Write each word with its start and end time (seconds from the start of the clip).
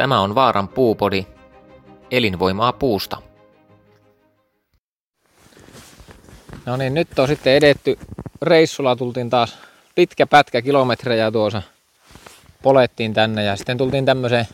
Tämä 0.00 0.20
on 0.20 0.34
Vaaran 0.34 0.68
puupodi, 0.68 1.26
elinvoimaa 2.10 2.72
puusta. 2.72 3.22
No 6.66 6.76
niin, 6.76 6.94
nyt 6.94 7.18
on 7.18 7.28
sitten 7.28 7.52
edetty 7.52 7.98
reissulla, 8.42 8.96
tultiin 8.96 9.30
taas 9.30 9.58
pitkä 9.94 10.26
pätkä 10.26 10.62
kilometrejä 10.62 11.30
tuossa 11.30 11.62
polettiin 12.62 13.14
tänne 13.14 13.44
ja 13.44 13.56
sitten 13.56 13.78
tultiin 13.78 14.04
tämmöiseen 14.04 14.48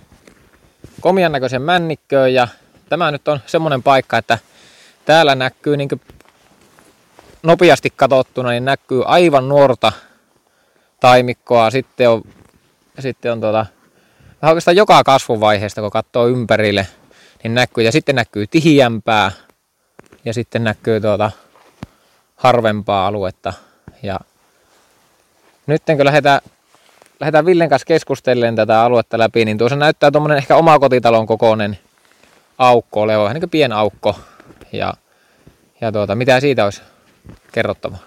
komian 1.01 1.33
näköisen 1.33 1.63
männikköön 1.63 2.35
ja 2.35 2.49
tämä 2.89 3.11
nyt 3.11 3.29
on 3.29 3.41
semmoinen 3.47 3.83
paikka, 3.83 4.19
että 4.19 4.39
täällä 5.05 5.35
näkyy 5.35 5.77
niin 5.77 5.89
nopeasti 7.43 7.93
katsottuna, 7.97 8.51
niin 8.51 8.65
näkyy 8.65 9.03
aivan 9.05 9.49
nuorta 9.49 9.93
taimikkoa. 11.01 11.71
Sitten 11.71 12.11
on, 12.11 12.23
sitten 12.99 13.33
on 13.33 13.41
tuota, 13.41 13.67
oikeastaan 14.43 14.77
joka 14.77 15.05
kasvuvaiheesta, 15.05 15.81
kun 15.81 15.91
katsoo 15.91 16.27
ympärille, 16.27 16.87
niin 17.43 17.55
näkyy. 17.55 17.85
Ja 17.85 17.93
sitten 17.93 18.15
näkyy 18.15 18.47
tihiämpää 18.47 19.33
ja 20.25 20.35
sitten 20.35 20.65
näkyy 20.65 21.01
tuota 21.01 21.31
harvempaa 22.37 23.07
aluetta. 23.07 23.53
Ja 24.03 24.21
nyt 25.67 25.83
kun 25.97 26.05
lähdetään, 26.05 26.41
lähdetään 27.21 27.47
Villen 27.47 27.69
kanssa 27.69 27.87
keskustelemaan 27.87 28.57
tätä 28.57 28.83
aluetta 28.83 29.19
läpi, 29.19 29.45
niin 29.45 29.59
tuossa 29.59 29.77
näyttää 29.77 30.11
tuommoinen 30.11 30.39
ehkä 30.39 30.57
omakotitalon 30.57 31.27
kokoinen 31.27 31.79
aukko 32.59 33.01
oleva, 33.01 33.23
vähän 33.23 33.35
niin 33.35 33.51
kuin 33.51 33.73
aukko. 33.73 34.17
Ja, 34.73 34.95
ja 35.81 35.93
tuota, 35.93 36.15
mitä 36.15 36.41
siitä 36.41 36.65
olisi 36.65 36.83
kerrottavaa? 37.53 37.99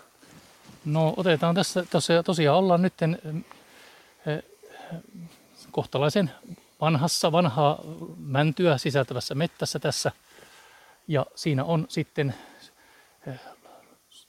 No 0.85 1.13
otetaan 1.17 1.55
tässä, 1.55 1.85
tosiaan, 1.89 2.23
tosiaan 2.23 2.57
ollaan 2.57 2.81
nyt 2.81 2.93
kohtalaisen 5.80 6.32
vanhassa, 6.82 7.32
vanhaa 7.32 7.80
mäntyä 8.18 8.77
sisältävässä 8.77 9.35
mettässä 9.35 9.80
tässä. 9.80 10.12
Ja 11.08 11.26
siinä 11.35 11.63
on 11.63 11.85
sitten, 11.90 12.35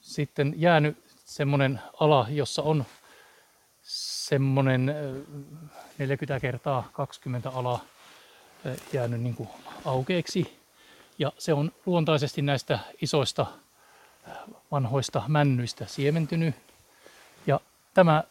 sitten 0.01 0.55
jäänyt 0.56 0.98
semmoinen 1.25 1.81
ala, 2.01 2.27
jossa 2.31 2.62
on 2.62 2.84
semmoinen 4.28 4.95
40 5.98 6.41
kertaa 6.41 6.89
20 6.93 7.51
alaa 7.51 7.84
jäänyt 8.93 9.21
niin 9.21 9.48
aukeeksi. 9.84 10.61
Ja 11.19 11.33
se 11.39 11.53
on 11.53 11.73
luontaisesti 11.87 12.43
näistä 12.43 12.78
isoista 13.03 13.47
vanhoista 14.71 15.23
männyistä 15.28 15.87
siementynyt. 15.87 16.55
Ja 17.47 17.61
tämä, 17.95 18.25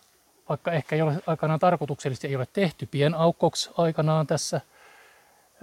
vaikka 0.49 0.71
ehkä 0.71 0.95
ei 0.95 1.01
ole 1.01 1.21
aikanaan 1.27 1.59
tarkoituksellisesti, 1.59 2.27
ei 2.27 2.35
ole 2.35 2.47
tehty 2.53 2.85
pienaukkoksi 2.85 3.69
aikanaan 3.77 4.27
tässä, 4.27 4.61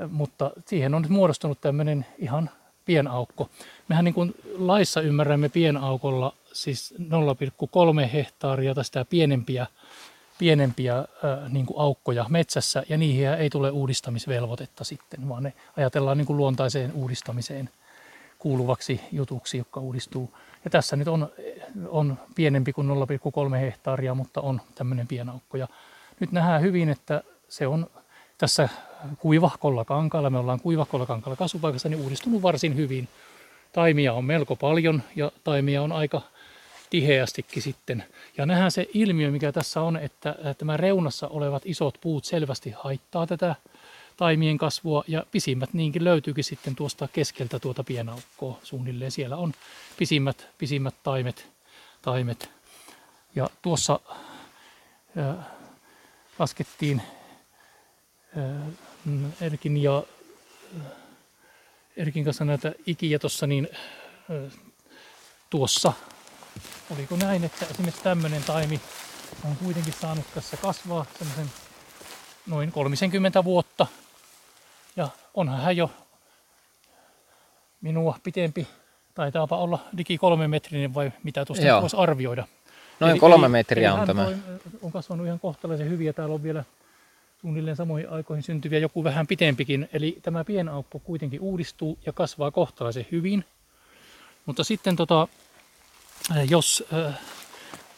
mutta 0.08 0.50
siihen 0.66 0.94
on 0.94 1.02
nyt 1.02 1.10
muodostunut 1.10 1.60
tämmöinen 1.60 2.06
ihan 2.18 2.50
pienaukko. 2.84 3.48
Mehän 3.88 4.04
niin 4.04 4.14
kuin 4.14 4.34
laissa 4.58 5.00
ymmärrämme 5.00 5.48
pienaukolla 5.48 6.34
siis 6.52 6.94
0,3 6.98 8.08
hehtaaria 8.12 8.74
tai 8.74 8.84
sitä 8.84 9.04
pienempiä, 9.04 9.66
pienempiä 10.38 10.98
äh, 10.98 11.06
niin 11.48 11.66
kuin 11.66 11.80
aukkoja 11.80 12.26
metsässä 12.28 12.82
ja 12.88 12.96
niihin 12.96 13.28
ei 13.28 13.50
tule 13.50 13.70
uudistamisvelvoitetta 13.70 14.84
sitten, 14.84 15.28
vaan 15.28 15.42
ne 15.42 15.52
ajatellaan 15.76 16.18
niin 16.18 16.26
kuin 16.26 16.36
luontaiseen 16.36 16.92
uudistamiseen 16.92 17.70
kuuluvaksi 18.38 19.00
jutuksi, 19.12 19.58
joka 19.58 19.80
uudistuu. 19.80 20.30
Ja 20.64 20.70
tässä 20.70 20.96
nyt 20.96 21.08
on, 21.08 21.28
on 21.88 22.18
pienempi 22.34 22.72
kuin 22.72 22.88
0,3 23.50 23.56
hehtaaria, 23.56 24.14
mutta 24.14 24.40
on 24.40 24.60
tämmöinen 24.74 25.06
pienaukko. 25.06 25.56
Ja 25.56 25.68
nyt 26.20 26.32
nähdään 26.32 26.62
hyvin, 26.62 26.88
että 26.88 27.22
se 27.48 27.66
on 27.66 27.90
tässä 28.38 28.68
kuivahkolla 29.18 29.84
kankaalla, 29.84 30.30
me 30.30 30.38
ollaan 30.38 30.60
kuivahkolla 30.60 31.06
kankaalla 31.06 31.36
kasvupaikassa, 31.36 31.88
niin 31.88 32.00
uudistunut 32.00 32.42
varsin 32.42 32.76
hyvin. 32.76 33.08
Taimia 33.72 34.12
on 34.12 34.24
melko 34.24 34.56
paljon 34.56 35.02
ja 35.16 35.32
taimia 35.44 35.82
on 35.82 35.92
aika 35.92 36.22
tiheästikin 36.90 37.62
sitten. 37.62 38.04
Ja 38.36 38.46
nähdään 38.46 38.70
se 38.70 38.86
ilmiö, 38.94 39.30
mikä 39.30 39.52
tässä 39.52 39.80
on, 39.80 39.96
että 39.96 40.34
tämä 40.58 40.76
reunassa 40.76 41.28
olevat 41.28 41.62
isot 41.66 41.98
puut 42.00 42.24
selvästi 42.24 42.74
haittaa 42.78 43.26
tätä 43.26 43.54
taimien 44.16 44.58
kasvua 44.58 45.04
ja 45.08 45.26
pisimmät 45.30 45.72
niinkin 45.72 46.04
löytyykin 46.04 46.44
sitten 46.44 46.76
tuosta 46.76 47.08
keskeltä 47.12 47.58
tuota 47.58 47.84
pienaukkoa 47.84 48.58
suunnilleen. 48.62 49.10
Siellä 49.10 49.36
on 49.36 49.52
pisimmät, 49.98 50.48
pisimmät 50.58 50.94
taimet, 51.02 51.48
taimet. 52.06 52.50
Ja 53.34 53.50
tuossa 53.62 54.00
äh, 55.18 55.46
laskettiin 56.38 57.02
äh, 58.38 58.52
Erkin 59.40 59.76
ja 59.76 60.02
äh, 60.76 60.82
Erkin 61.96 62.24
kanssa 62.24 62.44
näitä 62.44 62.72
ikiä 62.86 63.18
tuossa, 63.18 63.46
niin 63.46 63.68
äh, 64.30 64.52
tuossa 65.50 65.92
oliko 66.90 67.16
näin, 67.16 67.44
että 67.44 67.66
esimerkiksi 67.70 68.02
tämmöinen 68.02 68.42
taimi 68.42 68.80
on 69.44 69.56
kuitenkin 69.56 69.94
saanut 70.00 70.34
tässä 70.34 70.56
kasvaa 70.56 71.06
semmoisen 71.18 71.50
noin 72.46 72.72
30 72.72 73.44
vuotta 73.44 73.86
ja 74.96 75.08
onhan 75.34 75.60
hän 75.60 75.76
jo 75.76 75.90
minua 77.80 78.18
pitempi, 78.22 78.68
taitaapa 79.16 79.56
olla 79.56 79.78
liki 79.96 80.18
kolme 80.18 80.48
metrinen 80.48 80.94
vai 80.94 81.12
mitä 81.22 81.44
tuosta 81.44 81.66
Joo. 81.66 81.80
voisi 81.80 81.96
arvioida. 81.96 82.46
Noin 83.00 83.10
eli, 83.10 83.18
kolme 83.18 83.48
metriä 83.48 83.90
eli 83.90 84.00
on 84.00 84.06
tämä. 84.06 84.28
On 84.82 84.92
kasvanut 84.92 85.26
ihan 85.26 85.40
kohtalaisen 85.40 85.90
hyviä. 85.90 86.12
Täällä 86.12 86.34
on 86.34 86.42
vielä 86.42 86.64
suunnilleen 87.40 87.76
samoihin 87.76 88.10
aikoihin 88.10 88.42
syntyviä 88.42 88.78
joku 88.78 89.04
vähän 89.04 89.26
pitempikin. 89.26 89.88
Eli 89.92 90.18
tämä 90.22 90.44
pienaukko 90.44 90.98
kuitenkin 90.98 91.40
uudistuu 91.40 91.98
ja 92.06 92.12
kasvaa 92.12 92.50
kohtalaisen 92.50 93.06
hyvin. 93.12 93.44
Mutta 94.46 94.64
sitten 94.64 94.96
tota, 94.96 95.28
jos 96.48 96.84
äh, 96.92 97.18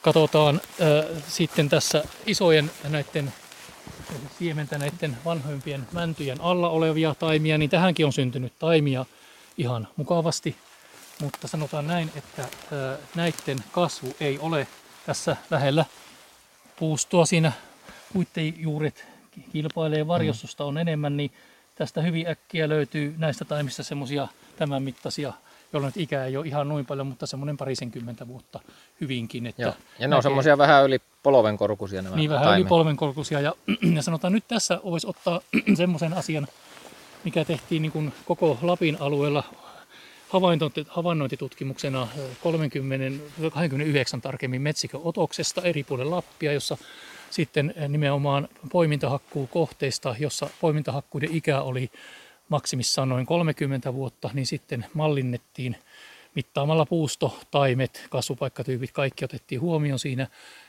katsotaan 0.02 0.60
äh, 0.80 1.22
sitten 1.28 1.68
tässä 1.68 2.04
isojen 2.26 2.70
näiden 2.88 3.32
siementäneiden 4.38 5.16
vanhoimpien 5.24 5.86
mäntyjen 5.92 6.40
alla 6.40 6.68
olevia 6.68 7.14
taimia, 7.14 7.58
niin 7.58 7.70
tähänkin 7.70 8.06
on 8.06 8.12
syntynyt 8.12 8.52
taimia 8.58 9.06
ihan 9.58 9.88
mukavasti. 9.96 10.56
Mutta 11.22 11.48
sanotaan 11.48 11.86
näin, 11.86 12.10
että 12.16 12.48
näiden 13.14 13.64
kasvu 13.72 14.16
ei 14.20 14.38
ole 14.38 14.66
tässä 15.06 15.36
lähellä 15.50 15.84
puustoa 16.78 17.26
siinä 17.26 17.52
puitten 18.12 18.60
juuret 18.60 19.06
kilpailee 19.52 20.06
varjostusta 20.06 20.64
on 20.64 20.78
enemmän, 20.78 21.16
niin 21.16 21.30
tästä 21.74 22.02
hyvin 22.02 22.28
äkkiä 22.28 22.68
löytyy 22.68 23.14
näistä 23.18 23.44
taimista 23.44 23.82
semmoisia 23.82 24.28
tämän 24.56 24.82
mittaisia 24.82 25.32
jolloin 25.72 25.92
ikä 25.96 26.24
ei 26.24 26.36
ole 26.36 26.46
ihan 26.46 26.68
noin 26.68 26.86
paljon, 26.86 27.06
mutta 27.06 27.26
semmoinen 27.26 27.56
parisenkymmentä 27.56 28.28
vuotta 28.28 28.60
hyvinkin. 29.00 29.46
Että 29.46 29.62
Joo. 29.62 29.74
Ja 29.98 30.08
ne 30.08 30.16
on 30.16 30.22
semmoisia 30.22 30.58
vähän 30.58 30.84
yli 30.84 30.98
polvenkorkuisia 31.22 32.02
nämä 32.02 32.16
Niin, 32.16 32.30
vähän 32.30 32.44
taimet. 32.44 32.60
yli 32.60 32.68
polvenkorkuisia. 32.68 33.40
Ja, 33.40 33.54
ja 33.96 34.02
sanotaan 34.02 34.32
nyt 34.32 34.44
tässä 34.48 34.80
voisi 34.84 35.06
ottaa 35.06 35.40
semmoisen 35.76 36.12
asian, 36.12 36.46
mikä 37.24 37.44
tehtiin 37.44 37.82
niin 37.82 37.92
kuin 37.92 38.12
koko 38.24 38.58
Lapin 38.62 38.96
alueella 39.00 39.44
havainnointitutkimuksena 40.88 42.08
30, 42.42 43.24
29 43.52 44.20
tarkemmin 44.20 44.62
metsikön 44.62 45.00
otoksesta 45.04 45.62
eri 45.62 45.84
puolilla 45.84 46.16
Lappia, 46.16 46.52
jossa 46.52 46.76
sitten 47.30 47.74
nimenomaan 47.88 48.48
poimintahakkuu 48.72 49.46
kohteista, 49.46 50.14
jossa 50.18 50.50
poimintahakkuiden 50.60 51.36
ikä 51.36 51.60
oli 51.60 51.90
maksimissaan 52.48 53.08
noin 53.08 53.26
30 53.26 53.94
vuotta, 53.94 54.30
niin 54.34 54.46
sitten 54.46 54.86
mallinnettiin 54.94 55.76
mittaamalla 56.34 56.86
puusto, 56.86 57.38
taimet, 57.50 58.06
kasvupaikkatyypit, 58.10 58.92
kaikki 58.92 59.24
otettiin 59.24 59.60
huomioon 59.60 59.98
siinä. 59.98 60.26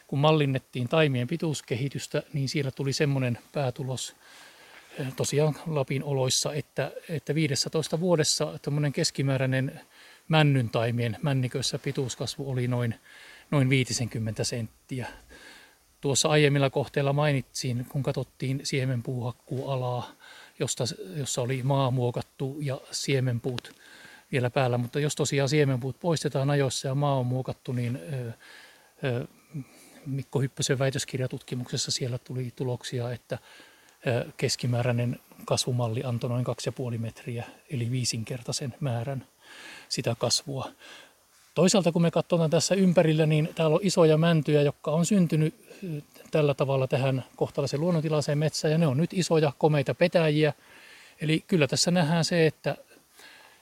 Kun 0.08 0.20
mallinnettiin 0.20 0.90
taimien 0.90 1.28
pituuskehitystä, 1.28 2.24
niin 2.34 2.50
siellä 2.50 2.72
tuli 2.72 2.94
semmoinen 2.94 3.38
päätulos 3.52 4.16
tosiaan 5.16 5.56
Lapin 5.68 6.04
oloissa, 6.04 6.54
että, 6.54 6.92
että 7.10 7.36
15 7.36 8.00
vuodessa 8.00 8.60
tämmöinen 8.62 8.94
keskimääräinen 8.94 9.82
männyn 10.28 10.70
taimien 10.70 11.18
männiköissä 11.22 11.80
pituuskasvu 11.80 12.52
oli 12.52 12.68
noin, 12.68 12.96
noin 13.52 13.70
50 13.70 14.44
senttiä. 14.44 15.08
Tuossa 16.02 16.30
aiemmilla 16.30 16.70
kohteilla 16.70 17.14
mainitsin, 17.14 17.86
kun 17.90 18.04
katsottiin 18.04 18.60
siemenpuuhakkuualaa, 18.64 20.12
josta, 20.60 20.84
jossa 21.16 21.42
oli 21.42 21.64
maa 21.64 21.92
muokattu 21.92 22.58
ja 22.62 22.82
siemenpuut 22.92 23.72
vielä 24.32 24.50
päällä. 24.50 24.78
Mutta 24.78 25.00
jos 25.00 25.16
tosiaan 25.16 25.50
siemenpuut 25.50 26.00
poistetaan 26.00 26.50
ajoissa 26.50 26.88
ja 26.88 26.96
maa 26.96 27.16
on 27.16 27.26
muokattu, 27.26 27.72
niin 27.72 28.00
ö, 28.14 28.32
ö, 29.04 29.28
Mikko 30.06 30.40
Hyppösen 30.40 30.80
väitöskirjatutkimuksessa 30.80 31.92
siellä 31.92 32.18
tuli 32.18 32.52
tuloksia, 32.56 33.12
että 33.12 33.38
keskimääräinen 34.38 35.20
kasvumalli 35.46 36.04
antoi 36.04 36.30
noin 36.30 36.46
2,5 36.92 36.98
metriä, 36.98 37.46
eli 37.70 37.92
viisinkertaisen 37.92 38.74
määrän 38.80 39.28
sitä 39.90 40.16
kasvua. 40.20 40.72
Toisaalta 41.56 41.92
kun 41.92 42.02
me 42.02 42.12
katsotaan 42.12 42.50
tässä 42.50 42.76
ympärillä, 42.76 43.26
niin 43.26 43.50
täällä 43.56 43.76
on 43.76 43.80
isoja 43.84 44.18
mäntyjä, 44.18 44.62
jotka 44.62 44.92
on 44.92 45.06
syntynyt 45.06 45.56
tällä 46.32 46.54
tavalla 46.54 46.88
tähän 46.88 47.26
kohtalaisen 47.36 47.82
luonnontilaiseen 47.82 48.38
metsään 48.38 48.72
ja 48.72 48.78
ne 48.78 48.88
on 48.88 48.98
nyt 48.98 49.14
isoja 49.14 49.54
komeita 49.58 49.94
petäjiä. 49.94 50.54
Eli 51.22 51.44
kyllä 51.48 51.68
tässä 51.68 51.92
nähdään 51.92 52.26
se, 52.26 52.48
että, 52.48 52.76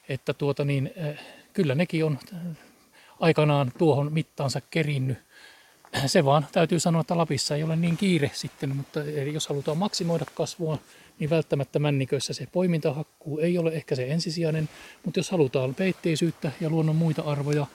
että 0.08 0.34
tuota 0.34 0.64
niin, 0.64 0.92
kyllä 1.52 1.74
nekin 1.74 2.04
on 2.04 2.18
aikanaan 3.20 3.72
tuohon 3.78 4.12
mittaansa 4.12 4.60
kerinnyt. 4.60 5.18
Se 6.06 6.24
vaan 6.24 6.46
täytyy 6.52 6.80
sanoa, 6.80 7.00
että 7.00 7.16
Lapissa 7.16 7.56
ei 7.56 7.62
ole 7.62 7.76
niin 7.76 7.96
kiire 7.96 8.30
sitten, 8.34 8.76
mutta 8.76 9.04
eli 9.04 9.34
jos 9.34 9.48
halutaan 9.48 9.78
maksimoida 9.78 10.24
kasvua, 10.34 10.78
niin 11.18 11.30
välttämättä 11.30 11.78
männiköissä 11.78 12.32
se 12.32 12.46
poimintahakkuu 12.52 13.38
ei 13.38 13.58
ole 13.58 13.70
ehkä 13.70 13.94
se 13.94 14.06
ensisijainen, 14.10 14.68
mutta 15.04 15.18
jos 15.18 15.30
halutaan 15.30 15.74
peitteisyyttä 15.74 16.52
ja 16.60 16.70
luonnon 16.70 16.96
muita 16.96 17.22
arvoja 17.22 17.66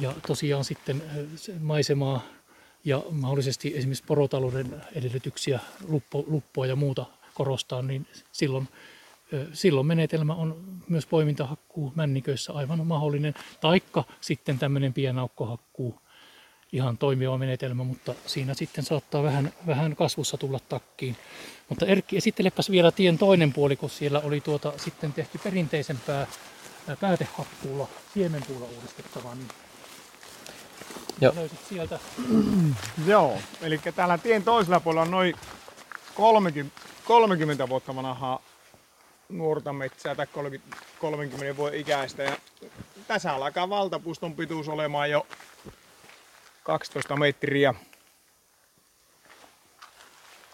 ja 0.00 0.14
tosiaan 0.26 0.64
sitten 0.64 1.02
maisemaa 1.60 2.22
ja 2.84 3.02
mahdollisesti 3.10 3.72
esimerkiksi 3.76 4.04
porotalouden 4.06 4.82
edellytyksiä, 4.94 5.60
luppo, 5.88 6.24
luppoa 6.26 6.66
ja 6.66 6.76
muuta 6.76 7.06
korostaa, 7.34 7.82
niin 7.82 8.06
silloin, 8.32 8.68
silloin 9.52 9.86
menetelmä 9.86 10.34
on 10.34 10.64
myös 10.88 11.06
poimintahakkuu 11.06 11.92
männiköissä 11.94 12.52
aivan 12.52 12.86
mahdollinen, 12.86 13.34
taikka 13.60 14.04
sitten 14.20 14.58
tämmöinen 14.58 14.92
pienaukkohakkuu, 14.92 16.00
ihan 16.72 16.98
toimiva 16.98 17.38
menetelmä, 17.38 17.84
mutta 17.84 18.14
siinä 18.26 18.54
sitten 18.54 18.84
saattaa 18.84 19.22
vähän, 19.22 19.52
vähän 19.66 19.96
kasvussa 19.96 20.36
tulla 20.36 20.60
takkiin. 20.68 21.16
Mutta 21.68 21.86
Erkki, 21.86 22.16
esittelepäs 22.16 22.70
vielä 22.70 22.92
tien 22.92 23.18
toinen 23.18 23.52
puoli, 23.52 23.76
kun 23.76 23.90
siellä 23.90 24.20
oli 24.20 24.40
tuota 24.40 24.72
sitten 24.76 25.12
tehty 25.12 25.38
perinteisempää 25.38 26.26
päätehakkuulla, 27.00 27.88
siemenpuulla 28.14 28.66
uudistettavaa, 28.76 29.34
niin 29.34 29.48
Joo. 31.20 31.34
löysit 31.34 31.60
sieltä. 31.68 31.98
Joo, 33.06 33.38
eli 33.60 33.80
täällä 33.96 34.18
tien 34.18 34.42
toisella 34.42 34.80
puolella 34.80 35.02
on 35.02 35.10
noin 35.10 35.34
30, 36.14 36.80
30 37.04 37.68
vuotta 37.68 37.96
vanhaa 37.96 38.42
nuorta 39.28 39.72
metsää 39.72 40.14
tai 40.14 40.26
30, 40.26 40.76
30 41.00 41.56
vuoden 41.56 41.80
ikäistä. 41.80 42.22
Ja 42.22 42.36
tässä 43.06 43.32
alkaa 43.32 43.68
valtapuiston 43.68 44.34
pituus 44.34 44.68
olemaan 44.68 45.10
jo 45.10 45.26
12 46.68 47.16
metriä. 47.16 47.74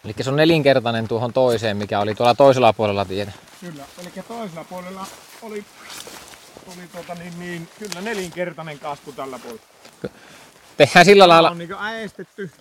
Eli 0.05 0.13
se 0.21 0.29
on 0.29 0.35
nelinkertainen 0.35 1.07
tuohon 1.07 1.33
toiseen, 1.33 1.77
mikä 1.77 1.99
oli 1.99 2.15
tuolla 2.15 2.35
toisella 2.35 2.73
puolella 2.73 3.05
tietä. 3.05 3.31
Kyllä, 3.61 3.85
eli 4.01 4.11
toisella 4.27 4.63
puolella 4.63 5.05
oli, 5.41 5.65
oli 6.67 6.87
tuota 6.91 7.15
niin, 7.15 7.39
niin, 7.39 7.69
kyllä 7.79 8.01
nelinkertainen 8.01 8.79
kasvu 8.79 9.11
tällä 9.11 9.39
puolella. 9.39 9.63
Tehdään 10.77 11.05
sillä 11.05 11.27
lailla... 11.27 11.49
on 11.49 11.57
niin 11.57 11.73
äestetty, 11.79 12.51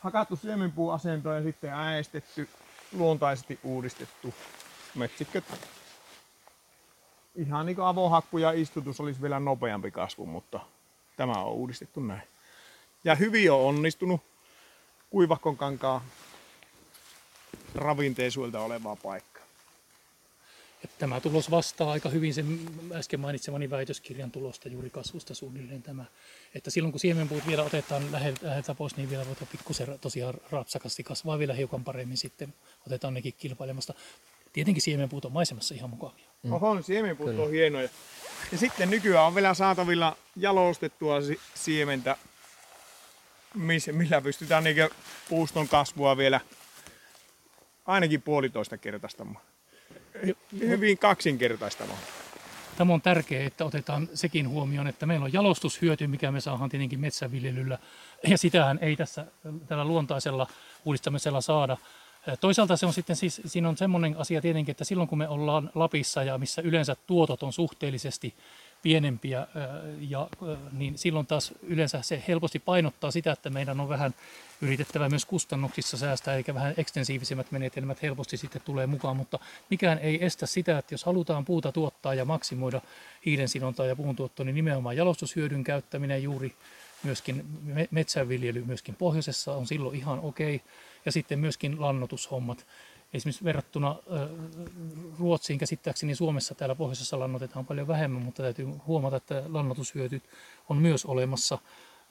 hakattu 0.00 0.36
siemenpuuasentoon 0.36 1.36
ja 1.36 1.42
sitten 1.42 1.72
äestetty, 1.72 2.48
luontaisesti 2.92 3.58
uudistettu 3.62 4.34
metsikkö. 4.94 5.42
Ihan 7.34 7.66
niin 7.66 7.76
kuin 7.76 7.86
avohakku 7.86 8.38
ja 8.38 8.52
istutus 8.52 9.00
olisi 9.00 9.22
vielä 9.22 9.40
nopeampi 9.40 9.90
kasvu, 9.90 10.26
mutta 10.26 10.60
tämä 11.16 11.32
on 11.32 11.52
uudistettu 11.52 12.00
näin. 12.00 12.22
Ja 13.04 13.14
hyvin 13.14 13.52
on 13.52 13.60
onnistunut 13.60 14.20
kuivakon 15.10 15.56
kankaa 15.56 16.04
ravinteisuilta 17.74 18.60
olevaa 18.60 18.96
paikkaa. 18.96 19.42
Tämä 20.98 21.20
tulos 21.20 21.50
vastaa 21.50 21.90
aika 21.90 22.08
hyvin 22.08 22.34
sen 22.34 22.60
äsken 22.92 23.20
mainitsemani 23.20 23.70
väitöskirjan 23.70 24.30
tulosta 24.30 24.68
juuri 24.68 24.90
kasvusta 24.90 25.34
suunnilleen 25.34 25.82
tämä. 25.82 26.04
Että 26.54 26.70
silloin 26.70 26.92
kun 26.92 27.00
siemenpuut 27.00 27.46
vielä 27.46 27.62
otetaan 27.62 28.12
läheltä 28.12 28.74
pois, 28.74 28.96
niin 28.96 29.10
vielä 29.10 29.26
voidaan 29.26 29.46
pikkusen 29.52 29.98
tosiaan 30.00 30.34
rapsakasti 30.50 31.02
kasvaa 31.02 31.38
vielä 31.38 31.54
hiukan 31.54 31.84
paremmin 31.84 32.16
sitten. 32.16 32.54
Otetaan 32.86 33.14
nekin 33.14 33.34
kilpailemasta. 33.38 33.94
Tietenkin 34.52 34.82
siemenpuut 34.82 35.24
on 35.24 35.32
maisemassa 35.32 35.74
ihan 35.74 35.90
mukavia. 35.90 36.31
Mm. 36.42 36.52
Oho, 36.52 36.82
siemenpuut 36.82 37.38
on 37.38 37.50
hienoja. 37.50 37.88
Ja 38.52 38.58
sitten 38.58 38.90
nykyään 38.90 39.26
on 39.26 39.34
vielä 39.34 39.54
saatavilla 39.54 40.16
jalostettua 40.36 41.16
siementä, 41.54 42.16
millä 43.92 44.20
pystytään 44.20 44.64
niin 44.64 44.76
puuston 45.28 45.68
kasvua 45.68 46.16
vielä 46.16 46.40
ainakin 47.86 48.22
puolitoista 48.22 48.78
kertaistamaan. 48.78 49.44
Hyvin 50.60 50.98
kaksinkertaistamaan. 50.98 51.98
Tämä 52.76 52.94
on 52.94 53.02
tärkeää, 53.02 53.46
että 53.46 53.64
otetaan 53.64 54.08
sekin 54.14 54.48
huomioon, 54.48 54.86
että 54.86 55.06
meillä 55.06 55.24
on 55.24 55.32
jalostushyöty, 55.32 56.06
mikä 56.06 56.30
me 56.30 56.40
saadaan 56.40 56.70
tietenkin 56.70 57.00
metsäviljelyllä. 57.00 57.78
Ja 58.26 58.38
sitähän 58.38 58.78
ei 58.82 58.96
tässä 58.96 59.26
tällä 59.68 59.84
luontaisella 59.84 60.46
uudistamisella 60.84 61.40
saada. 61.40 61.76
Toisaalta 62.40 62.76
se 62.76 62.86
on 62.86 62.92
sitten 62.92 63.16
siis, 63.16 63.40
siinä 63.46 63.68
on 63.68 63.76
semmoinen 63.76 64.16
asia 64.16 64.40
tietenkin, 64.40 64.70
että 64.70 64.84
silloin 64.84 65.08
kun 65.08 65.18
me 65.18 65.28
ollaan 65.28 65.70
Lapissa 65.74 66.22
ja 66.22 66.38
missä 66.38 66.62
yleensä 66.62 66.96
tuotot 67.06 67.42
on 67.42 67.52
suhteellisesti 67.52 68.34
pienempiä, 68.82 69.46
ja, 70.00 70.28
niin 70.72 70.98
silloin 70.98 71.26
taas 71.26 71.52
yleensä 71.62 72.02
se 72.02 72.22
helposti 72.28 72.58
painottaa 72.58 73.10
sitä, 73.10 73.32
että 73.32 73.50
meidän 73.50 73.80
on 73.80 73.88
vähän 73.88 74.14
yritettävä 74.60 75.08
myös 75.08 75.24
kustannuksissa 75.24 75.96
säästää, 75.96 76.36
eikä 76.36 76.54
vähän 76.54 76.74
ekstensiivisemmät 76.76 77.50
menetelmät 77.50 78.02
helposti 78.02 78.36
sitten 78.36 78.62
tulee 78.64 78.86
mukaan, 78.86 79.16
mutta 79.16 79.38
mikään 79.70 79.98
ei 79.98 80.24
estä 80.24 80.46
sitä, 80.46 80.78
että 80.78 80.94
jos 80.94 81.04
halutaan 81.04 81.44
puuta 81.44 81.72
tuottaa 81.72 82.14
ja 82.14 82.24
maksimoida 82.24 82.80
hiilensidontaa 83.26 83.86
ja 83.86 83.96
puun 83.96 84.16
tuottoa, 84.16 84.44
niin 84.46 84.54
nimenomaan 84.54 84.96
jalostushyödyn 84.96 85.64
käyttäminen 85.64 86.22
juuri 86.22 86.54
myöskin 87.02 87.44
metsänviljely 87.90 88.64
myöskin 88.64 88.94
pohjoisessa 88.94 89.54
on 89.54 89.66
silloin 89.66 89.96
ihan 89.96 90.20
okei. 90.20 90.56
Okay 90.56 90.68
ja 91.04 91.12
sitten 91.12 91.38
myöskin 91.38 91.80
lannotushommat. 91.80 92.66
Esimerkiksi 93.14 93.44
verrattuna 93.44 93.96
Ruotsiin 95.18 95.58
käsittääkseni 95.58 96.14
Suomessa 96.14 96.54
täällä 96.54 96.74
pohjoisessa 96.74 97.18
lannotetaan 97.18 97.66
paljon 97.66 97.88
vähemmän, 97.88 98.22
mutta 98.22 98.42
täytyy 98.42 98.68
huomata, 98.86 99.16
että 99.16 99.42
lannotushyötyt 99.48 100.22
on 100.68 100.76
myös 100.76 101.04
olemassa. 101.04 101.58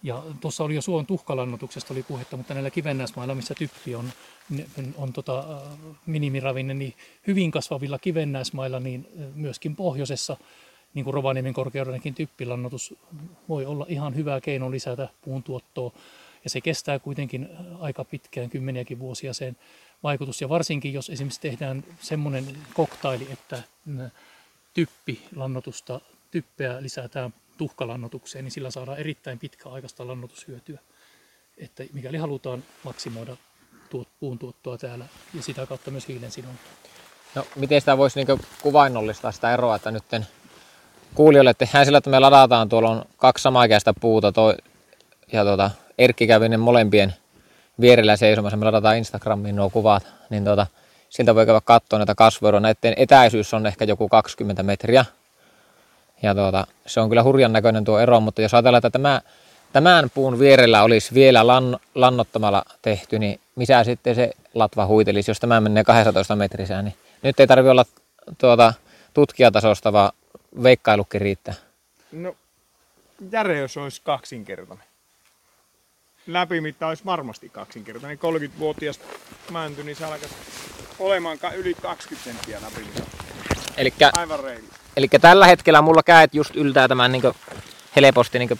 Ja 0.04 0.24
tuossa 0.42 0.64
oli 0.64 0.76
jo 0.76 0.82
suon 0.82 1.06
tuhkalannotuksesta 1.06 1.94
oli 1.94 2.04
puhetta, 2.04 2.38
mutta 2.38 2.54
näillä 2.54 2.70
kivennäismailla, 2.70 3.36
missä 3.36 3.56
typpi 3.56 3.96
on, 3.96 4.12
on, 4.78 4.94
on 4.98 5.14
tota, 5.14 5.62
minimiravinne, 6.06 6.74
niin 6.74 6.94
hyvin 7.28 7.52
kasvavilla 7.52 8.00
kivennäismailla, 8.00 8.80
niin 8.80 9.08
myöskin 9.36 9.76
pohjoisessa, 9.76 10.38
niin 10.94 11.04
kuin 11.04 11.14
Rovaniemen 11.14 11.54
korkeudenkin 11.54 12.16
typpilannotus 12.16 12.94
voi 13.50 13.66
olla 13.66 13.86
ihan 13.90 14.16
hyvä 14.16 14.42
keino 14.42 14.72
lisätä 14.72 15.10
puun 15.22 15.44
tuottoa. 15.44 15.92
Ja 16.44 16.50
se 16.50 16.62
kestää 16.62 17.00
kuitenkin 17.00 17.50
aika 17.80 18.04
pitkään, 18.04 18.50
kymmeniäkin 18.50 19.00
vuosia 19.00 19.34
sen 19.34 19.58
vaikutus. 20.04 20.42
Ja 20.42 20.50
varsinkin, 20.50 20.94
jos 20.94 21.10
esimerkiksi 21.10 21.42
tehdään 21.42 21.84
semmoinen 22.00 22.58
koktaili, 22.74 23.28
että 23.32 23.64
typpilannotusta, 24.74 26.02
typpeä 26.32 26.82
lisätään 26.82 27.34
tuhkalannotukseen, 27.58 28.46
niin 28.46 28.52
sillä 28.52 28.72
saadaan 28.72 28.98
erittäin 28.98 29.40
pitkäaikaista 29.40 30.08
lannotushyötyä. 30.08 30.80
Että 31.58 31.84
mikäli 31.94 32.18
halutaan 32.18 32.64
maksimoida 32.84 33.38
tuot, 33.90 34.08
puun 34.20 34.40
tuottoa 34.40 34.78
täällä 34.78 35.06
ja 35.34 35.44
sitä 35.44 35.66
kautta 35.66 35.92
myös 35.92 36.08
hiilen 36.08 36.32
sidontaa. 36.32 36.72
No, 37.36 37.46
miten 37.56 37.82
sitä 37.82 37.98
voisi 37.98 38.24
niin 38.24 38.40
kuvainnollistaa 38.62 39.32
sitä 39.32 39.54
eroa, 39.54 39.76
että 39.76 39.92
nyt 39.92 40.04
kuulijoille 41.16 41.54
tehdään 41.54 41.86
sillä, 41.86 41.98
että 41.98 42.10
me 42.10 42.20
ladataan, 42.20 42.70
tuolla 42.70 42.90
on 42.90 43.06
kaksi 43.18 43.42
samaikäistä 43.42 43.94
puuta 44.02 44.32
toi, 44.32 44.56
ja 45.32 45.44
tuota, 45.44 45.72
Erkki 46.02 46.28
kävi 46.28 46.50
ne 46.50 46.58
molempien 46.58 47.14
vierellä 47.82 48.16
seisomassa, 48.16 48.58
me 48.58 48.66
ladataan 48.66 48.98
Instagramiin 48.98 49.56
nuo 49.56 49.70
kuvat, 49.70 50.08
niin 50.30 50.44
tuota, 50.44 50.68
siltä 51.10 51.36
voi 51.36 51.46
käydä 51.46 51.62
katsoa 51.64 52.00
näitä 52.00 52.16
kasvueroja. 52.16 52.60
Näiden 52.60 52.94
etäisyys 52.98 53.54
on 53.54 53.66
ehkä 53.66 53.86
joku 53.86 54.10
20 54.10 54.64
metriä. 54.64 55.06
Ja 56.24 56.36
tuota, 56.36 56.68
se 56.86 57.00
on 57.00 57.10
kyllä 57.10 57.24
hurjan 57.24 57.54
näköinen 57.54 57.84
tuo 57.84 58.00
ero, 58.00 58.20
mutta 58.20 58.42
jos 58.42 58.54
ajatellaan, 58.54 58.78
että 58.78 58.90
tämä, 58.90 59.22
tämän 59.74 60.10
puun 60.14 60.40
vierellä 60.40 60.84
olisi 60.84 61.14
vielä 61.14 61.48
lan, 61.48 61.80
lannottamalla 61.96 62.64
tehty, 62.82 63.20
niin 63.20 63.40
missä 63.56 63.84
sitten 63.84 64.16
se 64.16 64.32
latva 64.54 64.86
huitelisi, 64.86 65.32
jos 65.32 65.40
tämä 65.40 65.62
menee 65.62 65.84
12 65.84 66.36
metrisään, 66.36 66.86
niin 66.86 66.96
nyt 67.24 67.40
ei 67.40 67.48
tarvi 67.48 67.70
olla 67.70 67.86
tuota, 68.38 68.74
tutkijatasosta, 69.14 69.94
vaan 69.94 70.12
veikkailukin 70.64 71.22
riittää. 71.22 71.54
No, 72.12 72.36
järeys 73.32 73.78
olisi 73.78 74.02
kaksinkertainen 74.04 74.91
läpimitta 76.28 76.88
olisi 76.88 77.06
varmasti 77.06 77.50
kaksinkertainen. 77.50 78.20
30-vuotias 78.20 79.00
mänty, 79.52 79.84
niin 79.84 79.96
se 79.96 80.06
alkaisi 80.06 80.36
olemaan 81.00 81.38
yli 81.56 81.74
20 81.74 82.30
senttiä 82.30 82.62
läpimitta. 82.62 83.04
Elikkä, 83.78 84.12
Aivan 84.14 84.40
reilu. 84.40 84.68
Eli 84.98 85.08
tällä 85.22 85.46
hetkellä 85.46 85.82
mulla 85.82 86.04
käet 86.04 86.34
just 86.34 86.56
yltää 86.56 86.88
tämän 86.88 87.12
niin 87.12 87.24
helposti, 87.96 88.40
niin 88.40 88.60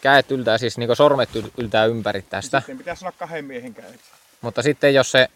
käet 0.00 0.30
yltää, 0.30 0.58
siis 0.58 0.78
niin 0.78 0.96
sormet 0.96 1.28
yltää 1.58 1.84
ympäri 1.84 2.22
tästä. 2.22 2.60
Sitten 2.60 2.78
pitäisi 2.78 3.04
olla 3.04 3.14
kahden 3.18 3.44
miehen 3.44 3.74
käet. 3.74 4.00
Mutta 4.40 4.62
sitten 4.62 4.94
jos 4.94 5.10
se 5.10 5.28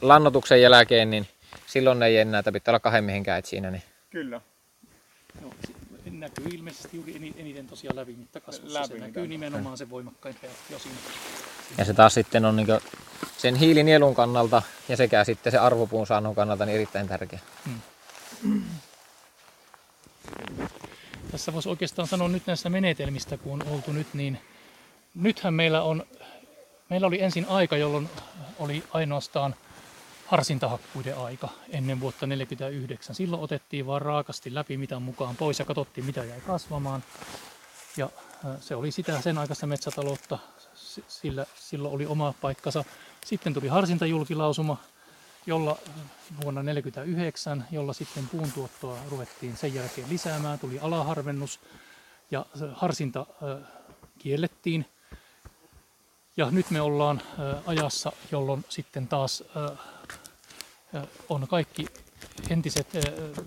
lannotuksen 0.00 0.62
jälkeen, 0.62 1.10
niin 1.10 1.28
silloin 1.66 2.02
ei 2.02 2.18
enää, 2.18 2.42
pitää 2.52 2.72
olla 2.72 2.80
kahden 2.80 3.04
miehen 3.04 3.22
käet 3.22 3.44
siinä. 3.44 3.70
Niin... 3.70 3.82
Kyllä. 4.10 4.40
No, 5.42 5.50
näkyy 6.20 6.46
ilmeisesti 6.54 6.96
juuri 6.96 7.34
eniten 7.36 7.66
tosiaan 7.66 7.96
lävimittakasvussa. 7.96 8.80
Läpi 8.80 8.88
se 8.88 8.98
näkyy 8.98 9.26
nimenomaan 9.26 9.78
se 9.78 9.90
voimakkain 9.90 10.36
reaktio 10.42 10.78
siinä. 10.78 10.98
Ja 11.78 11.84
se 11.84 11.94
taas 11.94 12.14
sitten 12.14 12.44
on 12.44 12.56
niin 12.56 12.68
sen 13.38 13.54
hiilinielun 13.54 14.14
kannalta 14.14 14.62
ja 14.88 14.96
sekä 14.96 15.24
sitten 15.24 15.52
se 15.52 15.58
arvopuun 15.58 16.06
saannon 16.06 16.34
kannalta 16.34 16.66
niin 16.66 16.74
erittäin 16.74 17.08
tärkeä. 17.08 17.38
Hmm. 18.42 18.62
Tässä 21.30 21.52
voisi 21.52 21.68
oikeastaan 21.68 22.08
sanoa 22.08 22.28
nyt 22.28 22.46
näistä 22.46 22.70
menetelmistä, 22.70 23.36
kun 23.36 23.62
on 23.62 23.68
oltu 23.68 23.92
nyt, 23.92 24.14
niin 24.14 24.40
nythän 25.14 25.54
meillä 25.54 25.82
on, 25.82 26.04
meillä 26.88 27.06
oli 27.06 27.22
ensin 27.22 27.46
aika, 27.48 27.76
jolloin 27.76 28.10
oli 28.58 28.84
ainoastaan 28.90 29.54
harsintahakkuiden 30.28 31.18
aika 31.18 31.48
ennen 31.68 32.00
vuotta 32.00 32.18
1949. 32.18 33.14
Silloin 33.14 33.42
otettiin 33.42 33.86
vaan 33.86 34.02
raakasti 34.02 34.54
läpi 34.54 34.76
mitä 34.76 34.98
mukaan 34.98 35.36
pois 35.36 35.58
ja 35.58 35.64
katsottiin 35.64 36.04
mitä 36.04 36.24
jäi 36.24 36.40
kasvamaan. 36.40 37.04
Ja 37.96 38.10
se 38.60 38.74
oli 38.74 38.90
sitä 38.90 39.20
sen 39.20 39.38
aikaista 39.38 39.66
metsätaloutta, 39.66 40.38
sillä 41.08 41.46
silloin 41.54 41.94
oli 41.94 42.06
oma 42.06 42.34
paikkansa. 42.40 42.84
Sitten 43.24 43.54
tuli 43.54 43.68
harsintajulkilausuma, 43.68 44.76
jolla 45.46 45.78
vuonna 46.42 46.60
1949, 46.62 47.64
jolla 47.70 47.92
sitten 47.92 48.28
puuntuottoa 48.28 48.98
ruvettiin 49.10 49.56
sen 49.56 49.74
jälkeen 49.74 50.08
lisäämään. 50.08 50.58
Tuli 50.58 50.78
alaharvennus 50.78 51.60
ja 52.30 52.46
harsinta 52.72 53.26
kiellettiin. 54.18 54.86
Ja 56.38 56.50
nyt 56.50 56.70
me 56.70 56.80
ollaan 56.80 57.22
ajassa, 57.66 58.12
jolloin 58.32 58.64
sitten 58.68 59.08
taas 59.08 59.44
on 61.28 61.48
kaikki 61.48 61.86
entiset 62.50 62.86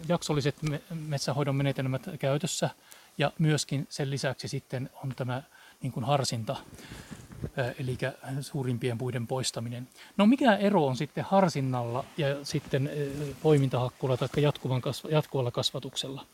jaksolliset 0.08 0.56
metsähoidon 0.90 1.56
menetelmät 1.56 2.02
käytössä 2.20 2.70
ja 3.18 3.32
myöskin 3.40 3.88
sen 3.90 4.10
lisäksi 4.10 4.48
sitten 4.48 4.90
on 5.04 5.14
tämä 5.16 5.44
niin 5.82 5.92
kuin 5.92 6.04
harsinta, 6.04 6.56
eli 7.80 7.98
suurimpien 8.42 8.98
puiden 8.98 9.28
poistaminen. 9.28 9.90
No 10.18 10.26
mikä 10.26 10.56
ero 10.56 10.86
on 10.86 10.98
sitten 10.98 11.24
harsinnalla 11.24 12.06
ja 12.18 12.46
sitten 12.46 12.90
poimintahakkuulla 13.42 14.18
tai 14.18 14.30
jatkuvan 14.38 14.82
kasva, 14.82 15.10
jatkuvalla 15.10 15.52
kasvatuksella? 15.52 16.26